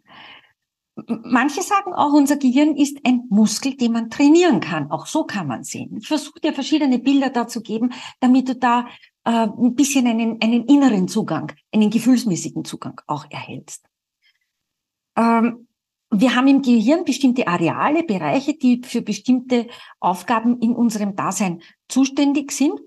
Manche 1.08 1.62
sagen 1.62 1.94
auch, 1.94 2.14
unser 2.14 2.38
Gehirn 2.38 2.76
ist 2.76 3.00
ein 3.06 3.24
Muskel, 3.30 3.76
den 3.76 3.94
man 3.94 4.10
trainieren 4.10 4.60
kann. 4.60 4.92
Auch 4.92 5.06
so 5.06 5.24
kann 5.24 5.48
man 5.48 5.64
sehen. 5.64 5.98
Ich 5.98 6.08
versuche 6.08 6.42
dir 6.42 6.54
verschiedene 6.54 7.00
Bilder 7.00 7.30
dazu 7.30 7.62
geben, 7.62 7.92
damit 8.20 8.50
du 8.50 8.56
da 8.56 8.88
äh, 9.24 9.48
ein 9.48 9.76
bisschen 9.76 10.08
einen, 10.08 10.42
einen 10.42 10.66
inneren 10.66 11.08
Zugang, 11.08 11.52
einen 11.72 11.90
gefühlsmäßigen 11.90 12.66
Zugang 12.66 13.00
auch 13.08 13.26
erhältst. 13.30 13.86
Ähm, 15.16 15.68
wir 16.14 16.36
haben 16.36 16.48
im 16.48 16.62
Gehirn 16.62 17.06
bestimmte 17.06 17.48
Areale, 17.48 18.04
Bereiche, 18.04 18.54
die 18.54 18.82
für 18.84 19.02
bestimmte 19.02 19.68
Aufgaben 20.00 20.60
in 20.60 20.76
unserem 20.76 21.16
Dasein 21.16 21.62
zuständig 21.88 22.52
sind. 22.52 22.80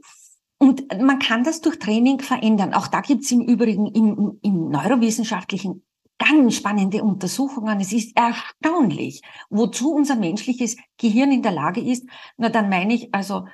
Und 0.59 0.87
man 1.01 1.19
kann 1.19 1.43
das 1.43 1.61
durch 1.61 1.79
Training 1.79 2.21
verändern. 2.21 2.75
Auch 2.75 2.87
da 2.87 3.01
gibt 3.01 3.25
es 3.25 3.31
im 3.33 3.41
Übrigen 3.41 3.87
im, 3.87 4.39
im 4.43 4.69
neurowissenschaftlichen 4.69 5.85
ganz 6.19 6.57
spannende 6.57 7.03
Untersuchungen. 7.03 7.81
Es 7.81 7.93
ist 7.93 8.17
erstaunlich, 8.17 9.23
wozu 9.51 9.93
unser 9.93 10.17
menschliches 10.17 10.77
Gehirn 10.99 11.33
in 11.33 11.43
der 11.43 11.53
Lage 11.53 11.81
ist. 11.81 12.07
Na, 12.37 12.51
dann 12.51 12.69
meine 12.69 12.95
ich 12.95 13.15
also, 13.15 13.47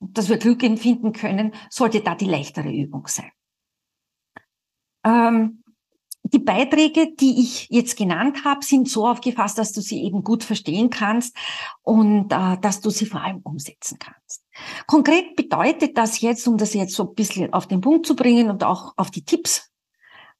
dass 0.00 0.28
wir 0.28 0.38
Glück 0.38 0.62
empfinden 0.62 1.12
können, 1.12 1.52
sollte 1.68 2.00
da 2.00 2.14
die 2.14 2.26
leichtere 2.26 2.72
Übung 2.72 3.06
sein. 3.06 3.30
Ähm, 5.04 5.62
die 6.32 6.38
Beiträge, 6.38 7.14
die 7.14 7.40
ich 7.40 7.68
jetzt 7.70 7.96
genannt 7.96 8.44
habe, 8.44 8.64
sind 8.64 8.88
so 8.88 9.06
aufgefasst, 9.06 9.58
dass 9.58 9.72
du 9.72 9.80
sie 9.80 10.02
eben 10.04 10.22
gut 10.22 10.44
verstehen 10.44 10.90
kannst 10.90 11.36
und 11.82 12.32
äh, 12.32 12.58
dass 12.60 12.80
du 12.80 12.90
sie 12.90 13.06
vor 13.06 13.22
allem 13.22 13.40
umsetzen 13.42 13.98
kannst. 13.98 14.44
Konkret 14.86 15.34
bedeutet 15.34 15.96
das 15.96 16.20
jetzt, 16.20 16.46
um 16.46 16.56
das 16.56 16.74
jetzt 16.74 16.94
so 16.94 17.08
ein 17.08 17.14
bisschen 17.14 17.52
auf 17.52 17.66
den 17.66 17.80
Punkt 17.80 18.06
zu 18.06 18.14
bringen 18.14 18.50
und 18.50 18.64
auch 18.64 18.92
auf 18.96 19.10
die 19.10 19.24
Tipps, 19.24 19.70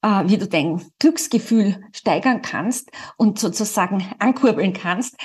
äh, 0.02 0.24
wie 0.26 0.38
du 0.38 0.46
dein 0.46 0.82
Glücksgefühl 0.98 1.82
steigern 1.92 2.42
kannst 2.42 2.90
und 3.16 3.38
sozusagen 3.38 4.04
ankurbeln 4.18 4.74
kannst, 4.74 5.16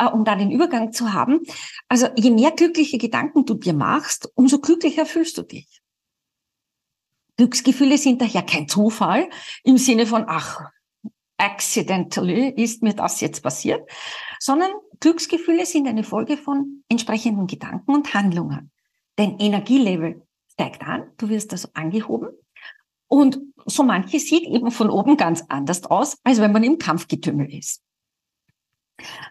äh, 0.00 0.06
um 0.06 0.24
da 0.24 0.34
den 0.34 0.50
Übergang 0.50 0.92
zu 0.92 1.12
haben. 1.12 1.40
Also 1.88 2.08
je 2.16 2.30
mehr 2.30 2.50
glückliche 2.50 2.98
Gedanken 2.98 3.44
du 3.44 3.54
dir 3.54 3.74
machst, 3.74 4.30
umso 4.34 4.58
glücklicher 4.58 5.06
fühlst 5.06 5.36
du 5.38 5.42
dich. 5.42 5.80
Glücksgefühle 7.36 7.98
sind 7.98 8.20
daher 8.20 8.42
kein 8.42 8.68
Zufall 8.68 9.28
im 9.62 9.78
Sinne 9.78 10.06
von, 10.06 10.24
ach, 10.26 10.60
accidentally 11.38 12.50
ist 12.50 12.82
mir 12.82 12.94
das 12.94 13.20
jetzt 13.20 13.42
passiert, 13.42 13.88
sondern 14.38 14.70
Glücksgefühle 15.00 15.64
sind 15.64 15.88
eine 15.88 16.04
Folge 16.04 16.36
von 16.36 16.84
entsprechenden 16.88 17.46
Gedanken 17.46 17.94
und 17.94 18.12
Handlungen. 18.12 18.70
Dein 19.16 19.38
Energielevel 19.38 20.22
steigt 20.52 20.82
an, 20.82 21.12
du 21.16 21.30
wirst 21.30 21.52
also 21.52 21.68
angehoben 21.72 22.28
und 23.06 23.40
so 23.64 23.82
manche 23.82 24.18
sieht 24.18 24.44
eben 24.44 24.70
von 24.70 24.90
oben 24.90 25.16
ganz 25.16 25.44
anders 25.48 25.84
aus, 25.84 26.18
als 26.24 26.40
wenn 26.40 26.52
man 26.52 26.62
im 26.62 26.78
Kampfgetümmel 26.78 27.52
ist. 27.52 27.82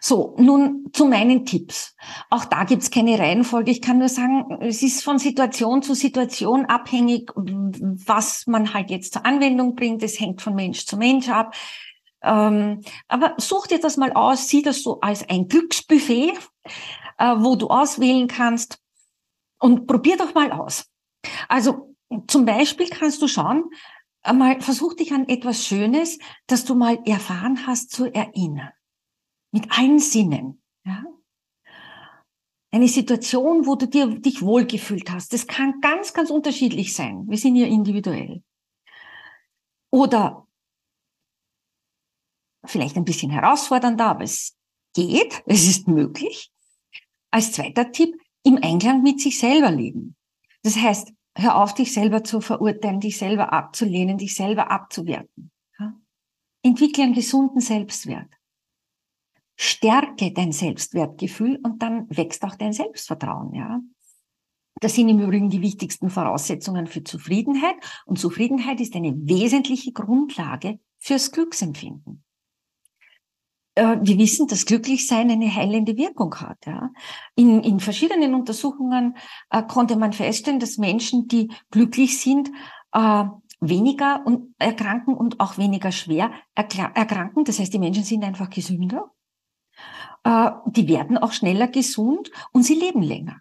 So, 0.00 0.34
nun 0.38 0.90
zu 0.92 1.06
meinen 1.06 1.44
Tipps. 1.44 1.94
Auch 2.30 2.44
da 2.44 2.64
gibt's 2.64 2.90
keine 2.90 3.18
Reihenfolge. 3.18 3.70
Ich 3.70 3.82
kann 3.82 3.98
nur 3.98 4.08
sagen, 4.08 4.58
es 4.60 4.82
ist 4.82 5.02
von 5.02 5.18
Situation 5.18 5.82
zu 5.82 5.94
Situation 5.94 6.66
abhängig, 6.66 7.30
was 7.34 8.46
man 8.46 8.72
halt 8.74 8.90
jetzt 8.90 9.14
zur 9.14 9.26
Anwendung 9.26 9.74
bringt. 9.74 10.02
Es 10.02 10.18
hängt 10.18 10.42
von 10.42 10.54
Mensch 10.54 10.86
zu 10.86 10.96
Mensch 10.96 11.28
ab. 11.28 11.54
Ähm, 12.22 12.82
aber 13.08 13.34
such 13.38 13.66
dir 13.66 13.80
das 13.80 13.96
mal 13.96 14.12
aus, 14.12 14.48
sieh 14.48 14.62
das 14.62 14.82
so 14.82 15.00
als 15.00 15.28
ein 15.28 15.48
Glücksbuffet, 15.48 16.32
äh, 17.18 17.34
wo 17.38 17.56
du 17.56 17.68
auswählen 17.68 18.28
kannst 18.28 18.78
und 19.58 19.86
probier 19.86 20.16
doch 20.16 20.34
mal 20.34 20.52
aus. 20.52 20.86
Also 21.48 21.94
zum 22.26 22.44
Beispiel 22.44 22.88
kannst 22.88 23.22
du 23.22 23.28
schauen, 23.28 23.64
einmal 24.22 24.60
versuch 24.60 24.94
dich 24.94 25.12
an 25.12 25.28
etwas 25.28 25.64
Schönes, 25.64 26.18
das 26.46 26.64
du 26.64 26.74
mal 26.74 26.98
erfahren 27.06 27.66
hast, 27.66 27.90
zu 27.90 28.12
erinnern 28.12 28.70
mit 29.52 29.70
allen 29.70 29.98
Sinnen. 29.98 30.62
Ja? 30.84 31.04
Eine 32.72 32.88
Situation, 32.88 33.66
wo 33.66 33.74
du 33.74 33.86
dir, 33.86 34.06
dich 34.06 34.42
wohlgefühlt 34.42 35.10
hast. 35.10 35.32
Das 35.32 35.46
kann 35.46 35.80
ganz, 35.80 36.12
ganz 36.12 36.30
unterschiedlich 36.30 36.94
sein. 36.94 37.24
Wir 37.28 37.38
sind 37.38 37.56
ja 37.56 37.66
individuell. 37.66 38.42
Oder 39.90 40.46
vielleicht 42.64 42.96
ein 42.96 43.04
bisschen 43.04 43.30
herausfordernder, 43.30 44.06
aber 44.06 44.24
es 44.24 44.56
geht, 44.94 45.42
es 45.46 45.66
ist 45.66 45.88
möglich. 45.88 46.52
Als 47.32 47.52
zweiter 47.52 47.90
Tipp, 47.90 48.14
im 48.42 48.58
Einklang 48.62 49.02
mit 49.02 49.20
sich 49.20 49.38
selber 49.38 49.70
leben. 49.70 50.16
Das 50.62 50.76
heißt, 50.76 51.12
hör 51.36 51.56
auf, 51.56 51.74
dich 51.74 51.92
selber 51.92 52.24
zu 52.24 52.40
verurteilen, 52.40 53.00
dich 53.00 53.18
selber 53.18 53.52
abzulehnen, 53.52 54.18
dich 54.18 54.34
selber 54.34 54.70
abzuwerten. 54.70 55.50
Entwickle 56.62 57.04
einen 57.04 57.14
gesunden 57.14 57.60
Selbstwert. 57.60 58.30
Stärke 59.62 60.32
dein 60.32 60.52
Selbstwertgefühl 60.52 61.60
und 61.62 61.82
dann 61.82 62.06
wächst 62.08 62.42
auch 62.44 62.54
dein 62.54 62.72
Selbstvertrauen, 62.72 63.52
ja. 63.52 63.80
Das 64.80 64.94
sind 64.94 65.10
im 65.10 65.20
Übrigen 65.20 65.50
die 65.50 65.60
wichtigsten 65.60 66.08
Voraussetzungen 66.08 66.86
für 66.86 67.04
Zufriedenheit 67.04 67.74
und 68.06 68.18
Zufriedenheit 68.18 68.80
ist 68.80 68.96
eine 68.96 69.14
wesentliche 69.14 69.92
Grundlage 69.92 70.80
fürs 70.98 71.30
Glücksempfinden. 71.30 72.24
Äh, 73.74 73.98
wir 74.00 74.16
wissen, 74.16 74.46
dass 74.46 74.64
Glücklichsein 74.64 75.30
eine 75.30 75.54
heilende 75.54 75.94
Wirkung 75.98 76.34
hat. 76.36 76.64
Ja. 76.64 76.90
In, 77.34 77.62
in 77.62 77.80
verschiedenen 77.80 78.34
Untersuchungen 78.34 79.14
äh, 79.50 79.62
konnte 79.62 79.96
man 79.96 80.14
feststellen, 80.14 80.58
dass 80.58 80.78
Menschen, 80.78 81.28
die 81.28 81.52
glücklich 81.70 82.18
sind, 82.18 82.50
äh, 82.92 83.24
weniger 83.60 84.22
und 84.24 84.54
erkranken 84.58 85.12
und 85.12 85.38
auch 85.38 85.58
weniger 85.58 85.92
schwer 85.92 86.32
erkranken. 86.54 87.44
Das 87.44 87.58
heißt, 87.58 87.74
die 87.74 87.78
Menschen 87.78 88.04
sind 88.04 88.24
einfach 88.24 88.48
gesünder 88.48 89.12
die 90.22 90.86
werden 90.86 91.16
auch 91.16 91.32
schneller 91.32 91.66
gesund 91.66 92.30
und 92.52 92.62
sie 92.62 92.74
leben 92.74 93.02
länger. 93.02 93.40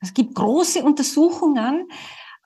Es 0.00 0.14
gibt 0.14 0.34
große 0.34 0.82
Untersuchungen 0.82 1.88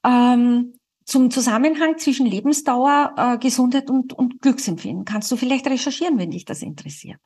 ähm, 0.04 0.74
zum 1.04 1.30
Zusammenhang 1.30 1.98
zwischen 1.98 2.26
Lebensdauer, 2.26 3.14
äh, 3.16 3.38
Gesundheit 3.38 3.90
und, 3.90 4.12
und 4.12 4.40
Glücksempfinden. 4.40 5.04
Kannst 5.04 5.30
du 5.30 5.36
vielleicht 5.36 5.66
recherchieren, 5.66 6.18
wenn 6.18 6.30
dich 6.30 6.44
das 6.44 6.62
interessiert. 6.62 7.18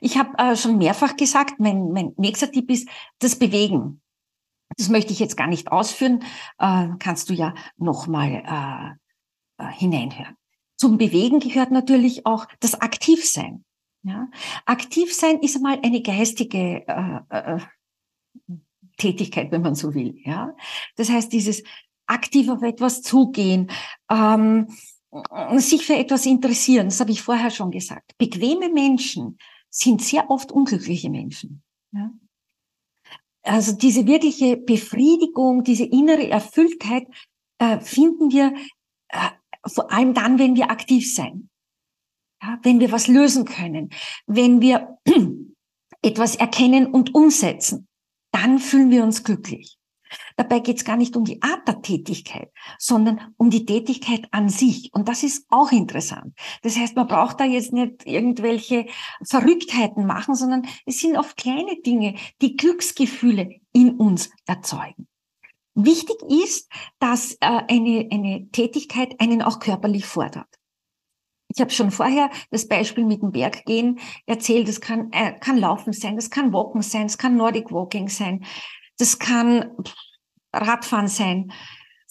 Ich 0.00 0.18
habe 0.18 0.36
äh, 0.38 0.56
schon 0.56 0.78
mehrfach 0.78 1.16
gesagt, 1.16 1.58
mein, 1.58 1.92
mein 1.92 2.12
nächster 2.16 2.50
Tipp 2.50 2.70
ist 2.70 2.88
das 3.18 3.36
Bewegen. 3.36 4.02
Das 4.76 4.88
möchte 4.88 5.12
ich 5.12 5.20
jetzt 5.20 5.36
gar 5.36 5.46
nicht 5.46 5.72
ausführen, 5.72 6.22
äh, 6.58 6.88
kannst 6.98 7.30
du 7.30 7.34
ja 7.34 7.54
nochmal 7.76 8.98
äh, 9.58 9.64
äh, 9.64 9.72
hineinhören. 9.72 10.36
Zum 10.76 10.98
Bewegen 10.98 11.40
gehört 11.40 11.70
natürlich 11.70 12.26
auch 12.26 12.46
das 12.60 12.74
Aktivsein. 12.74 13.64
Ja? 14.06 14.28
Aktiv 14.64 15.12
sein 15.12 15.40
ist 15.40 15.56
einmal 15.56 15.80
eine 15.82 16.00
geistige 16.00 16.86
äh, 16.86 17.20
äh, 17.28 17.60
Tätigkeit, 18.96 19.50
wenn 19.50 19.62
man 19.62 19.74
so 19.74 19.94
will. 19.94 20.20
Ja? 20.24 20.54
Das 20.94 21.10
heißt, 21.10 21.32
dieses 21.32 21.64
aktiv 22.06 22.48
auf 22.48 22.62
etwas 22.62 23.02
zugehen, 23.02 23.70
ähm, 24.08 24.68
sich 25.56 25.84
für 25.84 25.96
etwas 25.96 26.24
interessieren, 26.24 26.86
das 26.86 27.00
habe 27.00 27.10
ich 27.10 27.22
vorher 27.22 27.50
schon 27.50 27.70
gesagt. 27.70 28.16
Bequeme 28.16 28.68
Menschen 28.68 29.38
sind 29.70 30.02
sehr 30.02 30.30
oft 30.30 30.52
unglückliche 30.52 31.10
Menschen. 31.10 31.62
Ja? 31.92 32.12
Also 33.42 33.72
diese 33.72 34.06
wirkliche 34.06 34.56
Befriedigung, 34.56 35.64
diese 35.64 35.84
innere 35.84 36.28
Erfülltheit 36.28 37.06
äh, 37.58 37.80
finden 37.80 38.30
wir 38.30 38.54
äh, 39.08 39.30
vor 39.66 39.90
allem 39.90 40.14
dann, 40.14 40.38
wenn 40.38 40.54
wir 40.54 40.70
aktiv 40.70 41.12
sein. 41.12 41.48
Ja, 42.46 42.60
wenn 42.62 42.78
wir 42.78 42.92
was 42.92 43.08
lösen 43.08 43.44
können, 43.44 43.90
wenn 44.26 44.60
wir 44.60 44.98
etwas 46.02 46.36
erkennen 46.36 46.86
und 46.86 47.12
umsetzen, 47.14 47.88
dann 48.30 48.60
fühlen 48.60 48.90
wir 48.90 49.02
uns 49.02 49.24
glücklich. 49.24 49.78
Dabei 50.36 50.60
geht 50.60 50.76
es 50.76 50.84
gar 50.84 50.96
nicht 50.96 51.16
um 51.16 51.24
die 51.24 51.42
Art 51.42 51.66
der 51.66 51.82
Tätigkeit, 51.82 52.52
sondern 52.78 53.34
um 53.36 53.50
die 53.50 53.66
Tätigkeit 53.66 54.28
an 54.30 54.48
sich. 54.48 54.90
Und 54.92 55.08
das 55.08 55.24
ist 55.24 55.46
auch 55.48 55.72
interessant. 55.72 56.34
Das 56.62 56.76
heißt, 56.76 56.94
man 56.94 57.08
braucht 57.08 57.40
da 57.40 57.44
jetzt 57.44 57.72
nicht 57.72 58.06
irgendwelche 58.06 58.86
Verrücktheiten 59.24 60.06
machen, 60.06 60.36
sondern 60.36 60.68
es 60.84 61.00
sind 61.00 61.16
oft 61.16 61.36
kleine 61.36 61.80
Dinge, 61.84 62.14
die 62.40 62.56
Glücksgefühle 62.56 63.56
in 63.72 63.96
uns 63.96 64.30
erzeugen. 64.46 65.08
Wichtig 65.74 66.16
ist, 66.28 66.70
dass 67.00 67.32
äh, 67.40 67.62
eine, 67.68 68.08
eine 68.12 68.48
Tätigkeit 68.52 69.18
einen 69.18 69.42
auch 69.42 69.58
körperlich 69.58 70.06
fordert. 70.06 70.55
Ich 71.48 71.60
habe 71.60 71.70
schon 71.70 71.90
vorher 71.90 72.30
das 72.50 72.68
Beispiel 72.68 73.04
mit 73.04 73.22
dem 73.22 73.32
Berggehen 73.32 73.98
erzählt. 74.26 74.68
Das 74.68 74.80
kann, 74.80 75.10
äh, 75.12 75.32
kann 75.38 75.58
Laufen 75.58 75.92
sein, 75.92 76.16
das 76.16 76.30
kann 76.30 76.52
Walken 76.52 76.82
sein, 76.82 77.06
das 77.06 77.18
kann 77.18 77.36
Nordic 77.36 77.72
Walking 77.72 78.08
sein, 78.08 78.44
das 78.98 79.18
kann 79.18 79.70
Radfahren 80.52 81.08
sein, 81.08 81.52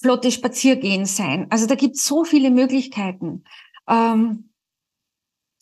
flotte 0.02 0.32
Spaziergehen 0.32 1.06
sein. 1.06 1.48
Also 1.50 1.68
da 1.68 1.76
gibt 1.76 1.96
es 1.96 2.06
so 2.06 2.24
viele 2.24 2.52
Möglichkeiten. 2.52 3.44
Ähm, 3.88 4.50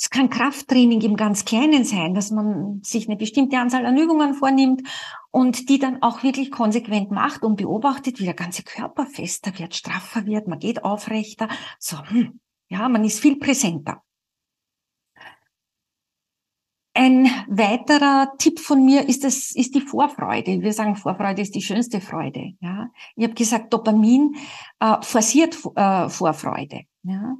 es 0.04 0.10
kann 0.10 0.30
Krafttraining 0.30 1.00
im 1.02 1.16
ganz 1.16 1.46
Kleinen 1.46 1.86
sein, 1.86 2.14
dass 2.14 2.30
man 2.30 2.82
sich 2.84 3.08
eine 3.08 3.16
bestimmte 3.16 3.58
Anzahl 3.58 3.86
an 3.86 3.98
Übungen 3.98 4.34
vornimmt 4.34 4.82
und 5.32 5.70
die 5.70 5.80
dann 5.80 6.02
auch 6.02 6.24
wirklich 6.24 6.52
konsequent 6.52 7.12
macht 7.12 7.44
und 7.44 7.56
beobachtet, 7.56 8.20
wie 8.20 8.26
der 8.26 8.34
ganze 8.34 8.64
Körper 8.64 9.06
fester 9.06 9.58
wird, 9.58 9.76
straffer 9.76 10.26
wird, 10.26 10.48
man 10.48 10.60
geht 10.60 10.84
aufrechter. 10.84 11.48
So, 11.80 12.00
hm, 12.06 12.40
ja, 12.74 12.90
man 12.90 13.06
ist 13.06 13.20
viel 13.20 13.38
präsenter. 13.38 14.02
Ein 16.96 17.26
weiterer 17.48 18.34
Tipp 18.38 18.60
von 18.60 18.86
mir 18.86 19.08
ist 19.10 19.24
das, 19.24 19.52
ist 19.52 19.74
die 19.74 19.82
Vorfreude. 19.82 20.62
Wir 20.62 20.74
sagen, 20.74 20.96
Vorfreude 20.96 21.42
ist 21.42 21.56
die 21.56 21.62
schönste 21.62 22.02
Freude. 22.02 22.54
Ja, 22.60 22.90
ich 23.16 23.24
habe 23.24 23.34
gesagt, 23.34 23.74
Dopamin 23.74 24.36
äh, 24.80 24.98
forciert 25.02 25.58
äh, 25.76 26.10
Vorfreude. 26.10 26.82
Ja, 27.04 27.36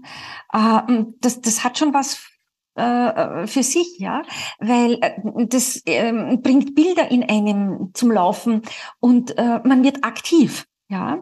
äh, 0.54 1.04
das, 1.20 1.42
das 1.42 1.64
hat 1.64 1.78
schon 1.78 1.94
was 1.94 2.28
äh, 2.76 3.46
für 3.46 3.64
sich, 3.64 4.00
ja, 4.00 4.24
weil 4.60 4.98
äh, 5.02 5.46
das 5.48 5.82
äh, 5.86 6.38
bringt 6.38 6.74
Bilder 6.74 7.12
in 7.12 7.24
einem 7.24 7.92
zum 7.94 8.12
Laufen 8.12 8.64
und 9.00 9.38
äh, 9.38 9.60
man 9.64 9.84
wird 9.84 10.04
aktiv, 10.04 10.66
ja. 10.90 11.22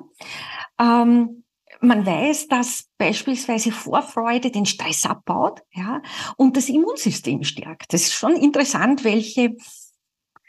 Ähm, 0.80 1.44
man 1.82 2.06
weiß, 2.06 2.48
dass 2.48 2.90
beispielsweise 2.98 3.72
Vorfreude 3.72 4.52
den 4.52 4.66
Stress 4.66 5.06
abbaut, 5.06 5.62
ja, 5.72 6.02
und 6.38 6.56
das 6.56 6.70
Immunsystem 6.70 7.44
stärkt. 7.44 7.94
Das 7.94 8.02
ist 8.04 8.14
schon 8.14 8.36
interessant, 8.36 9.04
welche, 9.04 9.56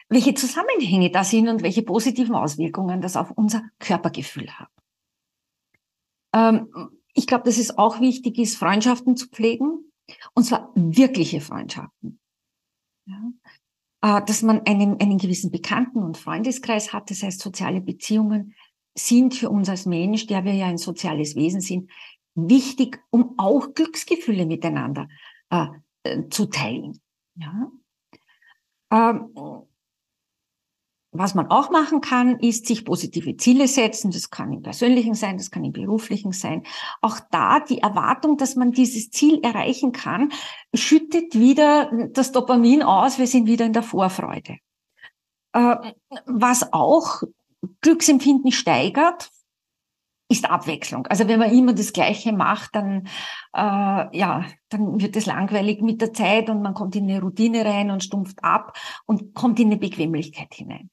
welche 0.09 0.35
Zusammenhänge 0.35 1.11
da 1.11 1.25
sind 1.25 1.49
und 1.49 1.63
welche 1.63 1.83
positiven 1.83 2.35
Auswirkungen 2.35 3.01
das 3.01 3.17
auf 3.17 3.31
unser 3.33 3.63
Körpergefühl 3.79 4.51
hat. 4.51 4.69
Ähm, 6.35 6.69
ich 7.15 7.27
glaube, 7.27 7.45
dass 7.45 7.59
es 7.59 7.77
auch 7.77 8.01
wichtig 8.01 8.39
ist, 8.39 8.57
Freundschaften 8.57 9.17
zu 9.17 9.29
pflegen, 9.29 9.93
und 10.35 10.45
zwar 10.45 10.71
wirkliche 10.75 11.41
Freundschaften. 11.41 12.21
Ja. 13.07 13.33
Äh, 14.03 14.25
dass 14.25 14.43
man 14.43 14.67
einen, 14.67 15.01
einen 15.01 15.19
gewissen 15.19 15.51
Bekannten- 15.51 16.03
und 16.03 16.19
Freundeskreis 16.19 16.93
hat, 16.93 17.11
das 17.11 17.23
heißt 17.23 17.41
soziale 17.41 17.81
Beziehungen, 17.81 18.55
sind 18.95 19.35
für 19.35 19.51
uns 19.51 19.69
als 19.69 19.87
Mensch, 19.87 20.27
der 20.27 20.45
wir 20.45 20.55
ja 20.55 20.67
ein 20.67 20.79
soziales 20.79 21.35
Wesen 21.35 21.61
sind, 21.61 21.91
wichtig, 22.35 23.01
um 23.11 23.35
auch 23.39 23.75
Glücksgefühle 23.75 24.47
miteinander 24.47 25.09
äh, 25.51 25.67
äh, 26.03 26.29
zu 26.29 26.47
teilen. 26.47 27.01
Ja? 27.35 27.71
Ähm, 28.91 29.35
was 31.15 31.35
man 31.35 31.49
auch 31.49 31.71
machen 31.71 32.01
kann, 32.01 32.39
ist 32.39 32.67
sich 32.67 32.87
positive 32.87 33.37
Ziele 33.37 33.69
setzen. 33.69 34.11
Das 34.11 34.31
kann 34.31 34.51
im 34.51 34.63
persönlichen 34.63 35.15
sein, 35.15 35.37
das 35.37 35.51
kann 35.51 35.63
im 35.63 35.73
beruflichen 35.73 36.33
sein. 36.33 36.63
Auch 37.03 37.21
da 37.31 37.61
die 37.61 37.79
Erwartung, 37.79 38.39
dass 38.39 38.57
man 38.57 38.73
dieses 38.73 39.11
Ziel 39.11 39.41
erreichen 39.43 39.93
kann, 39.93 40.33
schüttet 40.73 41.39
wieder 41.39 41.91
das 42.13 42.33
Dopamin 42.33 42.83
aus. 42.83 43.19
Wir 43.19 43.27
sind 43.27 43.47
wieder 43.47 43.67
in 43.67 43.75
der 43.75 43.83
Vorfreude. 43.83 44.57
Äh, 45.53 45.77
was 46.25 46.73
auch 46.73 47.23
Glücksempfinden 47.81 48.53
steigert, 48.53 49.31
ist 50.29 50.51
Abwechslung. 50.51 51.07
Also 51.07 51.29
wenn 51.29 51.39
man 51.39 51.53
immer 51.53 51.75
das 51.75 51.93
Gleiche 51.93 52.33
macht, 52.33 52.75
dann 52.75 53.07
äh, 53.55 54.19
ja, 54.19 54.47
dann 54.71 55.01
wird 55.01 55.15
es 55.17 55.27
langweilig 55.27 55.83
mit 55.83 56.01
der 56.01 56.13
Zeit 56.13 56.49
und 56.49 56.63
man 56.63 56.75
kommt 56.75 56.97
in 56.97 57.09
eine 57.09 57.21
Routine 57.21 57.65
rein 57.65 57.91
und 57.91 58.03
stumpft 58.03 58.43
ab 58.43 58.77
und 59.07 59.35
kommt 59.35 59.61
in 59.61 59.67
eine 59.67 59.77
Bequemlichkeit 59.77 60.55
hinein. 60.55 60.91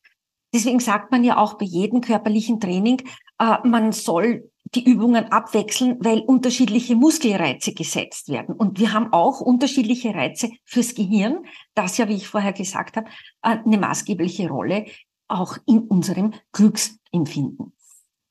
Deswegen 0.53 0.79
sagt 0.79 1.11
man 1.11 1.23
ja 1.23 1.37
auch 1.37 1.57
bei 1.57 1.65
jedem 1.65 2.01
körperlichen 2.01 2.59
Training, 2.59 3.01
äh, 3.39 3.57
man 3.63 3.91
soll 3.91 4.51
die 4.75 4.83
Übungen 4.83 5.31
abwechseln, 5.31 5.97
weil 5.99 6.19
unterschiedliche 6.19 6.95
Muskelreize 6.95 7.73
gesetzt 7.73 8.29
werden. 8.29 8.53
Und 8.55 8.79
wir 8.79 8.93
haben 8.93 9.11
auch 9.13 9.41
unterschiedliche 9.41 10.13
Reize 10.13 10.51
fürs 10.63 10.93
Gehirn, 10.93 11.45
das 11.73 11.97
ja, 11.97 12.07
wie 12.07 12.15
ich 12.15 12.27
vorher 12.27 12.53
gesagt 12.53 12.97
habe, 12.97 13.09
äh, 13.41 13.57
eine 13.65 13.77
maßgebliche 13.77 14.49
Rolle 14.49 14.85
auch 15.29 15.57
in 15.65 15.79
unserem 15.87 16.33
Glücksempfinden 16.51 17.73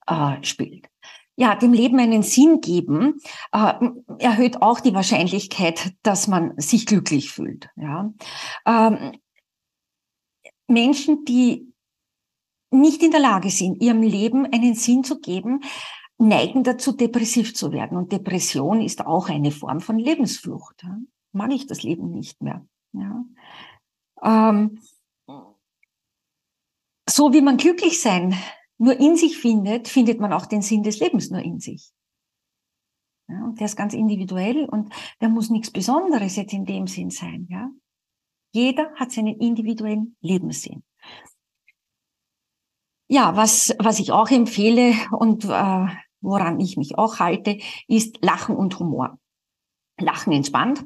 äh, 0.06 0.42
spielt. 0.42 0.88
Ja, 1.36 1.54
dem 1.54 1.72
Leben 1.72 2.00
einen 2.00 2.24
Sinn 2.24 2.60
geben 2.60 3.20
äh, 3.52 3.74
erhöht 4.18 4.60
auch 4.60 4.80
die 4.80 4.94
Wahrscheinlichkeit, 4.94 5.92
dass 6.02 6.26
man 6.26 6.58
sich 6.58 6.84
glücklich 6.84 7.30
fühlt. 7.30 7.68
Ja. 7.76 8.12
Ähm, 8.66 9.12
Menschen, 10.66 11.24
die 11.24 11.72
nicht 12.70 13.02
in 13.02 13.12
der 13.12 13.20
Lage 13.20 13.50
sind, 13.50 13.80
ihrem 13.80 14.02
Leben 14.02 14.46
einen 14.46 14.74
Sinn 14.74 15.04
zu 15.04 15.20
geben, 15.20 15.60
neigen 16.18 16.64
dazu, 16.64 16.92
depressiv 16.92 17.54
zu 17.54 17.72
werden. 17.72 17.96
Und 17.96 18.12
Depression 18.12 18.80
ist 18.80 19.06
auch 19.06 19.28
eine 19.28 19.52
Form 19.52 19.80
von 19.80 19.98
Lebensflucht. 19.98 20.84
Mag 21.32 21.52
ich 21.52 21.66
das 21.66 21.82
Leben 21.82 22.10
nicht 22.10 22.42
mehr. 22.42 22.66
Ja. 22.92 23.24
Ähm, 24.22 24.80
so 27.08 27.32
wie 27.32 27.40
man 27.40 27.56
glücklich 27.56 28.00
sein 28.00 28.34
nur 28.78 28.98
in 28.98 29.16
sich 29.16 29.36
findet, 29.36 29.88
findet 29.88 30.20
man 30.20 30.32
auch 30.32 30.46
den 30.46 30.62
Sinn 30.62 30.82
des 30.82 31.00
Lebens 31.00 31.30
nur 31.30 31.42
in 31.42 31.58
sich. 31.58 31.90
Ja, 33.28 33.44
und 33.44 33.58
der 33.60 33.66
ist 33.66 33.76
ganz 33.76 33.92
individuell 33.92 34.64
und 34.66 34.92
der 35.20 35.28
muss 35.28 35.50
nichts 35.50 35.70
Besonderes 35.70 36.36
jetzt 36.36 36.52
in 36.52 36.64
dem 36.64 36.86
Sinn 36.86 37.10
sein. 37.10 37.46
Ja? 37.50 37.70
Jeder 38.52 38.94
hat 38.94 39.12
seinen 39.12 39.38
individuellen 39.38 40.16
Lebenssinn. 40.20 40.82
Ja, 43.08 43.36
was, 43.36 43.74
was 43.78 43.98
ich 43.98 44.12
auch 44.12 44.30
empfehle 44.30 44.94
und 45.10 45.44
äh, 45.44 45.86
woran 46.20 46.60
ich 46.60 46.76
mich 46.76 46.96
auch 46.96 47.18
halte, 47.18 47.58
ist 47.86 48.22
Lachen 48.22 48.56
und 48.56 48.78
Humor. 48.78 49.18
Lachen 49.98 50.32
entspannt 50.32 50.84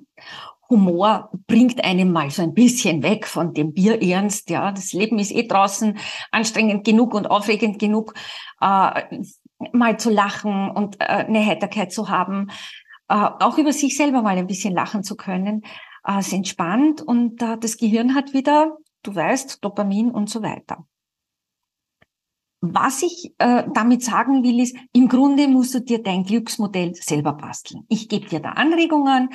Humor 0.73 1.31
bringt 1.47 1.85
einem 1.85 2.13
mal 2.13 2.31
so 2.31 2.43
ein 2.43 2.55
bisschen 2.55 3.03
weg 3.03 3.27
von 3.27 3.53
dem 3.53 3.75
Bierernst. 3.75 4.49
Ja, 4.49 4.73
das 4.73 4.95
Leben 4.95 5.19
ist 5.19 5.31
eh 5.31 5.47
draußen 5.47 5.99
anstrengend 6.31 6.85
genug 6.85 7.13
und 7.13 7.27
aufregend 7.31 7.79
genug, 7.79 8.15
äh, 8.61 9.21
mal 9.73 9.99
zu 9.99 10.11
lachen 10.11 10.71
und 10.71 10.99
äh, 10.99 11.05
eine 11.05 11.45
Heiterkeit 11.45 11.93
zu 11.93 12.09
haben, 12.09 12.49
äh, 13.09 13.15
auch 13.15 13.59
über 13.59 13.73
sich 13.73 13.97
selber 13.97 14.23
mal 14.23 14.39
ein 14.39 14.47
bisschen 14.47 14.75
lachen 14.75 15.05
zu 15.05 15.15
können. 15.15 15.63
Äh, 16.07 16.21
es 16.21 16.33
entspannt 16.33 17.03
und 17.03 17.43
äh, 17.43 17.59
das 17.59 17.77
Gehirn 17.77 18.15
hat 18.15 18.33
wieder, 18.33 18.79
du 19.03 19.15
weißt, 19.15 19.63
Dopamin 19.63 20.11
und 20.11 20.31
so 20.31 20.43
weiter. 20.43 20.87
Was 22.65 23.03
ich 23.03 23.35
äh, 23.39 23.65
damit 23.75 24.03
sagen 24.05 24.43
will, 24.45 24.61
ist, 24.61 24.77
im 24.93 25.09
Grunde 25.09 25.49
musst 25.49 25.75
du 25.75 25.81
dir 25.81 26.03
dein 26.03 26.23
Glücksmodell 26.25 26.95
selber 26.95 27.33
basteln. 27.33 27.85
Ich 27.89 28.09
gebe 28.09 28.27
dir 28.29 28.41
da 28.41 28.51
Anregungen. 28.51 29.31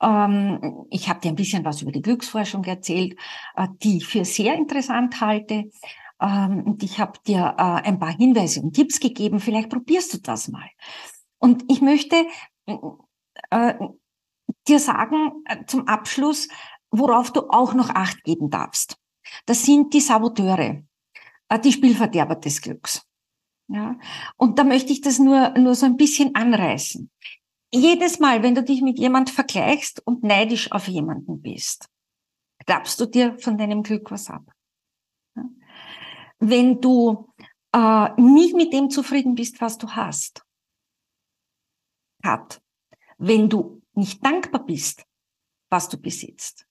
Ähm, 0.00 0.86
ich 0.90 1.08
habe 1.08 1.20
dir 1.20 1.28
ein 1.30 1.36
bisschen 1.36 1.64
was 1.64 1.82
über 1.82 1.92
die 1.92 2.02
Glücksforschung 2.02 2.64
erzählt, 2.64 3.18
äh, 3.56 3.68
die 3.82 3.98
ich 3.98 4.06
für 4.06 4.24
sehr 4.24 4.54
interessant 4.54 5.20
halte. 5.20 5.70
Ähm, 6.20 6.64
und 6.64 6.82
ich 6.82 6.98
habe 6.98 7.18
dir 7.26 7.54
äh, 7.58 7.62
ein 7.62 7.98
paar 7.98 8.16
Hinweise 8.16 8.60
und 8.60 8.74
Tipps 8.74 9.00
gegeben. 9.00 9.40
Vielleicht 9.40 9.70
probierst 9.70 10.14
du 10.14 10.18
das 10.18 10.48
mal. 10.48 10.68
Und 11.38 11.64
ich 11.68 11.80
möchte 11.80 12.26
äh, 13.50 13.74
dir 14.68 14.78
sagen 14.78 15.44
äh, 15.46 15.64
zum 15.66 15.88
Abschluss, 15.88 16.48
worauf 16.90 17.32
du 17.32 17.48
auch 17.48 17.74
noch 17.74 17.90
Acht 17.90 18.22
geben 18.24 18.50
darfst. 18.50 18.96
Das 19.46 19.64
sind 19.64 19.94
die 19.94 20.00
Saboteure. 20.00 20.82
Äh, 21.48 21.58
die 21.58 21.72
Spielverderber 21.72 22.36
des 22.36 22.62
Glücks. 22.62 23.02
Ja, 23.68 23.96
und 24.36 24.58
da 24.58 24.64
möchte 24.64 24.92
ich 24.92 25.00
das 25.00 25.18
nur, 25.20 25.50
nur 25.50 25.76
so 25.76 25.86
ein 25.86 25.96
bisschen 25.96 26.34
anreißen. 26.34 27.08
Jedes 27.72 28.18
Mal, 28.18 28.42
wenn 28.42 28.54
du 28.54 28.64
dich 28.64 28.82
mit 28.82 28.98
jemand 28.98 29.30
vergleichst 29.30 30.04
und 30.04 30.24
neidisch 30.24 30.72
auf 30.72 30.88
jemanden 30.88 31.40
bist, 31.40 31.88
glaubst 32.66 32.98
du 33.00 33.06
dir 33.06 33.38
von 33.38 33.58
deinem 33.58 33.82
Glück 33.82 34.10
was 34.10 34.28
ab. 34.28 34.52
Wenn 36.38 36.80
du 36.80 37.32
äh, 37.72 38.20
nicht 38.20 38.54
mit 38.54 38.72
dem 38.72 38.90
zufrieden 38.90 39.34
bist, 39.34 39.60
was 39.60 39.78
du 39.78 39.88
hast, 39.90 40.44
hat, 42.24 42.60
wenn 43.18 43.48
du 43.48 43.82
nicht 43.94 44.24
dankbar 44.24 44.64
bist, 44.64 45.04
was 45.68 45.88
du 45.88 45.98
besitzt, 45.98 46.66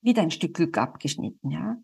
wieder 0.00 0.22
ein 0.22 0.30
Stück 0.30 0.54
Glück 0.54 0.78
abgeschnitten, 0.78 1.50
ja. 1.50 1.76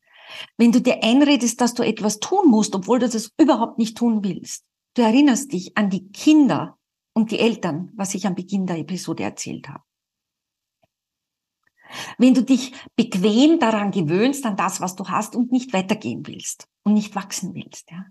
Wenn 0.56 0.70
du 0.70 0.80
dir 0.80 1.02
einredest, 1.02 1.60
dass 1.60 1.74
du 1.74 1.82
etwas 1.82 2.20
tun 2.20 2.48
musst, 2.48 2.76
obwohl 2.76 3.00
du 3.00 3.08
das 3.08 3.32
überhaupt 3.38 3.78
nicht 3.78 3.98
tun 3.98 4.22
willst. 4.22 4.64
Du 4.94 5.02
erinnerst 5.02 5.52
dich 5.52 5.76
an 5.76 5.90
die 5.90 6.08
Kinder 6.12 6.78
und 7.14 7.30
die 7.30 7.38
Eltern, 7.38 7.90
was 7.94 8.14
ich 8.14 8.26
am 8.26 8.34
Beginn 8.34 8.66
der 8.66 8.78
Episode 8.78 9.22
erzählt 9.22 9.68
habe. 9.68 9.84
Wenn 12.16 12.34
du 12.34 12.42
dich 12.42 12.72
bequem 12.96 13.58
daran 13.58 13.90
gewöhnst, 13.90 14.46
an 14.46 14.56
das, 14.56 14.80
was 14.80 14.96
du 14.96 15.08
hast 15.08 15.36
und 15.36 15.52
nicht 15.52 15.72
weitergehen 15.72 16.26
willst 16.26 16.66
und 16.84 16.94
nicht 16.94 17.14
wachsen 17.14 17.54
willst, 17.54 17.90
ja. 17.90 18.06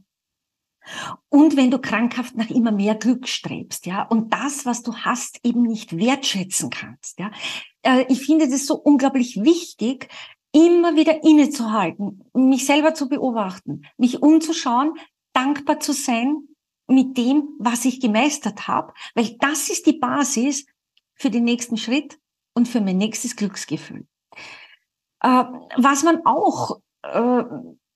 Und 1.30 1.58
wenn 1.58 1.70
du 1.70 1.78
krankhaft 1.78 2.36
nach 2.36 2.50
immer 2.50 2.72
mehr 2.72 2.96
Glück 2.96 3.28
strebst, 3.28 3.86
ja, 3.86 4.04
und 4.04 4.34
das, 4.34 4.66
was 4.66 4.82
du 4.82 4.96
hast, 4.96 5.40
eben 5.44 5.62
nicht 5.62 5.96
wertschätzen 5.96 6.70
kannst, 6.70 7.20
ja. 7.20 7.32
Äh, 7.84 8.06
ich 8.10 8.22
finde 8.22 8.48
das 8.50 8.66
so 8.66 8.76
unglaublich 8.76 9.44
wichtig, 9.44 10.10
immer 10.52 10.96
wieder 10.96 11.24
innezuhalten, 11.24 12.24
mich 12.34 12.66
selber 12.66 12.94
zu 12.94 13.08
beobachten, 13.10 13.84
mich 13.98 14.22
umzuschauen, 14.22 14.94
dankbar 15.34 15.80
zu 15.80 15.94
sein 15.94 16.48
mit 16.92 17.18
dem, 17.18 17.50
was 17.60 17.86
ich 17.86 18.00
gemeistert 18.00 18.68
habe, 18.68 18.94
weil 19.16 19.38
das 19.40 19.70
ist 19.70 19.86
die 19.86 19.98
Basis 19.98 20.66
für 21.16 21.30
den 21.30 21.44
nächsten 21.44 21.78
Schritt 21.78 22.20
und 22.54 22.68
für 22.68 22.82
mein 22.82 22.98
nächstes 22.98 23.36
Glücksgefühl. 23.36 24.06
Äh, 25.22 25.44
was 25.78 26.04
man 26.04 26.26
auch 26.26 26.80
äh, 27.04 27.44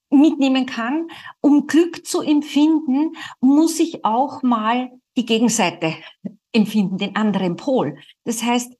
mitnehmen 0.10 0.66
kann, 0.66 1.08
um 1.42 1.68
Glück 1.68 2.06
zu 2.06 2.22
empfinden, 2.22 3.14
muss 3.42 3.80
ich 3.80 4.06
auch 4.06 4.44
mal 4.44 4.92
die 5.18 5.26
Gegenseite 5.26 5.96
empfinden, 6.52 6.98
den 6.98 7.16
anderen 7.16 7.56
Pol. 7.56 7.98
Das 8.24 8.44
heißt, 8.44 8.74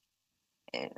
äh, 0.72 0.90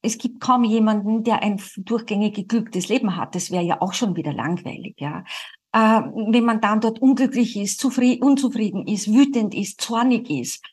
es 0.00 0.16
gibt 0.16 0.40
kaum 0.40 0.62
jemanden, 0.62 1.24
der 1.24 1.42
ein 1.42 1.60
durchgängig 1.76 2.34
geglücktes 2.34 2.88
Leben 2.88 3.16
hat. 3.16 3.34
Das 3.34 3.50
wäre 3.50 3.64
ja 3.64 3.82
auch 3.82 3.94
schon 3.94 4.14
wieder 4.14 4.32
langweilig, 4.32 4.94
ja. 5.00 5.24
Äh, 5.72 5.78
wenn 5.78 6.44
man 6.44 6.60
dann 6.60 6.80
dort 6.80 7.00
unglücklich 7.00 7.56
ist, 7.56 7.84
unzufrieden 7.84 8.86
ist, 8.86 9.12
wütend 9.12 9.54
ist, 9.54 9.80
zornig 9.80 10.30
ist, 10.30 10.64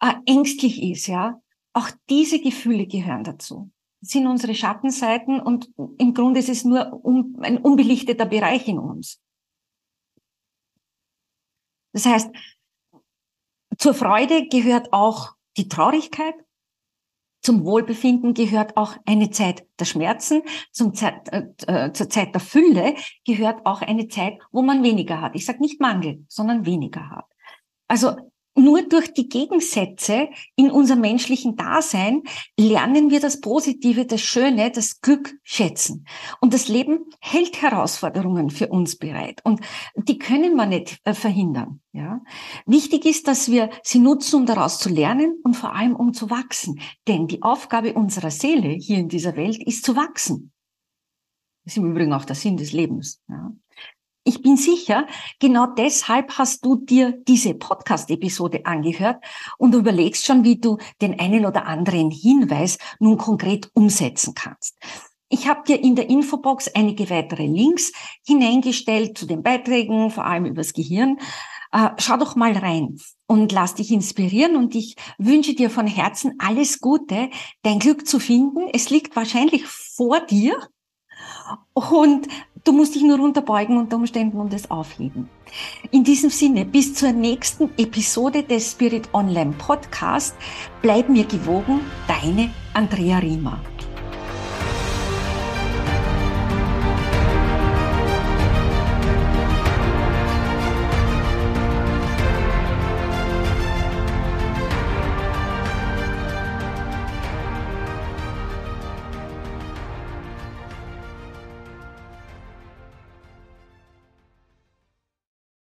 äh, 0.00 0.14
ängstlich 0.26 0.82
ist, 0.82 1.06
ja. 1.06 1.40
Auch 1.72 1.90
diese 2.08 2.40
Gefühle 2.40 2.86
gehören 2.86 3.24
dazu. 3.24 3.70
Das 4.00 4.10
sind 4.10 4.26
unsere 4.26 4.54
Schattenseiten 4.54 5.40
und 5.40 5.70
im 5.98 6.14
Grunde 6.14 6.38
ist 6.38 6.48
es 6.48 6.64
nur 6.64 7.04
un, 7.04 7.36
ein 7.40 7.58
unbelichteter 7.58 8.26
Bereich 8.26 8.68
in 8.68 8.78
uns. 8.78 9.20
Das 11.92 12.06
heißt, 12.06 12.30
zur 13.78 13.94
Freude 13.94 14.46
gehört 14.48 14.92
auch 14.92 15.34
die 15.56 15.68
Traurigkeit, 15.68 16.34
zum 17.44 17.64
Wohlbefinden 17.64 18.34
gehört 18.34 18.76
auch 18.76 18.96
eine 19.04 19.30
Zeit 19.30 19.66
der 19.78 19.84
Schmerzen, 19.84 20.42
zum 20.72 20.94
Zeit, 20.94 21.28
äh, 21.30 21.44
äh, 21.66 21.92
zur 21.92 22.08
Zeit 22.08 22.34
der 22.34 22.40
Fülle 22.40 22.94
gehört 23.24 23.66
auch 23.66 23.82
eine 23.82 24.08
Zeit, 24.08 24.38
wo 24.50 24.62
man 24.62 24.82
weniger 24.82 25.20
hat. 25.20 25.36
Ich 25.36 25.44
sage 25.44 25.60
nicht 25.60 25.80
Mangel, 25.80 26.24
sondern 26.28 26.64
weniger 26.64 27.10
hat. 27.10 27.26
Also 27.86 28.16
nur 28.56 28.82
durch 28.82 29.12
die 29.12 29.28
Gegensätze 29.28 30.28
in 30.56 30.70
unserem 30.70 31.00
menschlichen 31.00 31.56
Dasein 31.56 32.22
lernen 32.58 33.10
wir 33.10 33.20
das 33.20 33.40
Positive, 33.40 34.06
das 34.06 34.20
Schöne, 34.20 34.70
das 34.70 35.00
Glück 35.00 35.34
schätzen. 35.42 36.06
Und 36.40 36.54
das 36.54 36.68
Leben 36.68 37.06
hält 37.20 37.62
Herausforderungen 37.62 38.50
für 38.50 38.68
uns 38.68 38.96
bereit. 38.96 39.40
Und 39.44 39.60
die 39.96 40.18
können 40.18 40.54
wir 40.54 40.66
nicht 40.66 41.00
äh, 41.04 41.14
verhindern. 41.14 41.80
Ja? 41.92 42.22
Wichtig 42.66 43.06
ist, 43.06 43.26
dass 43.26 43.50
wir 43.50 43.70
sie 43.82 43.98
nutzen, 43.98 44.36
um 44.36 44.46
daraus 44.46 44.78
zu 44.78 44.88
lernen 44.88 45.40
und 45.42 45.54
vor 45.54 45.74
allem 45.74 45.96
um 45.96 46.12
zu 46.12 46.30
wachsen. 46.30 46.80
Denn 47.08 47.26
die 47.26 47.42
Aufgabe 47.42 47.94
unserer 47.94 48.30
Seele 48.30 48.68
hier 48.68 48.98
in 48.98 49.08
dieser 49.08 49.36
Welt 49.36 49.60
ist 49.66 49.84
zu 49.84 49.96
wachsen. 49.96 50.52
Das 51.64 51.72
ist 51.72 51.78
im 51.78 51.90
Übrigen 51.90 52.12
auch 52.12 52.24
der 52.24 52.36
Sinn 52.36 52.56
des 52.56 52.72
Lebens. 52.72 53.20
Ja? 53.28 53.52
Ich 54.26 54.40
bin 54.40 54.56
sicher, 54.56 55.06
genau 55.38 55.66
deshalb 55.66 56.38
hast 56.38 56.64
du 56.64 56.76
dir 56.76 57.12
diese 57.28 57.52
Podcast-Episode 57.52 58.64
angehört 58.64 59.22
und 59.58 59.74
überlegst 59.74 60.24
schon, 60.24 60.44
wie 60.44 60.58
du 60.58 60.78
den 61.02 61.20
einen 61.20 61.44
oder 61.44 61.66
anderen 61.66 62.10
Hinweis 62.10 62.78
nun 62.98 63.18
konkret 63.18 63.70
umsetzen 63.74 64.32
kannst. 64.34 64.78
Ich 65.28 65.46
habe 65.46 65.64
dir 65.66 65.78
in 65.78 65.94
der 65.94 66.08
Infobox 66.08 66.68
einige 66.74 67.10
weitere 67.10 67.44
Links 67.44 67.92
hineingestellt 68.26 69.18
zu 69.18 69.26
den 69.26 69.42
Beiträgen, 69.42 70.10
vor 70.10 70.24
allem 70.24 70.46
übers 70.46 70.72
Gehirn. 70.72 71.18
Äh, 71.72 71.90
schau 71.98 72.16
doch 72.16 72.34
mal 72.34 72.56
rein 72.56 72.96
und 73.26 73.52
lass 73.52 73.74
dich 73.74 73.90
inspirieren 73.90 74.56
und 74.56 74.74
ich 74.74 74.96
wünsche 75.18 75.54
dir 75.54 75.68
von 75.68 75.86
Herzen 75.86 76.36
alles 76.38 76.80
Gute, 76.80 77.28
dein 77.62 77.78
Glück 77.78 78.06
zu 78.06 78.18
finden. 78.18 78.70
Es 78.72 78.88
liegt 78.88 79.16
wahrscheinlich 79.16 79.66
vor 79.66 80.20
dir 80.20 80.56
und 81.74 82.28
Du 82.64 82.72
musst 82.72 82.94
dich 82.94 83.02
nur 83.02 83.18
runterbeugen 83.18 83.76
unter 83.76 83.96
Umständen 83.96 84.38
und 84.40 84.54
es 84.54 84.70
aufheben. 84.70 85.28
In 85.90 86.02
diesem 86.02 86.30
Sinne, 86.30 86.64
bis 86.64 86.94
zur 86.94 87.12
nächsten 87.12 87.70
Episode 87.76 88.42
des 88.42 88.72
Spirit 88.72 89.12
Online 89.12 89.52
Podcast. 89.58 90.34
Bleib 90.80 91.10
mir 91.10 91.26
gewogen, 91.26 91.80
deine 92.08 92.50
Andrea 92.72 93.18
Riemer. 93.18 93.60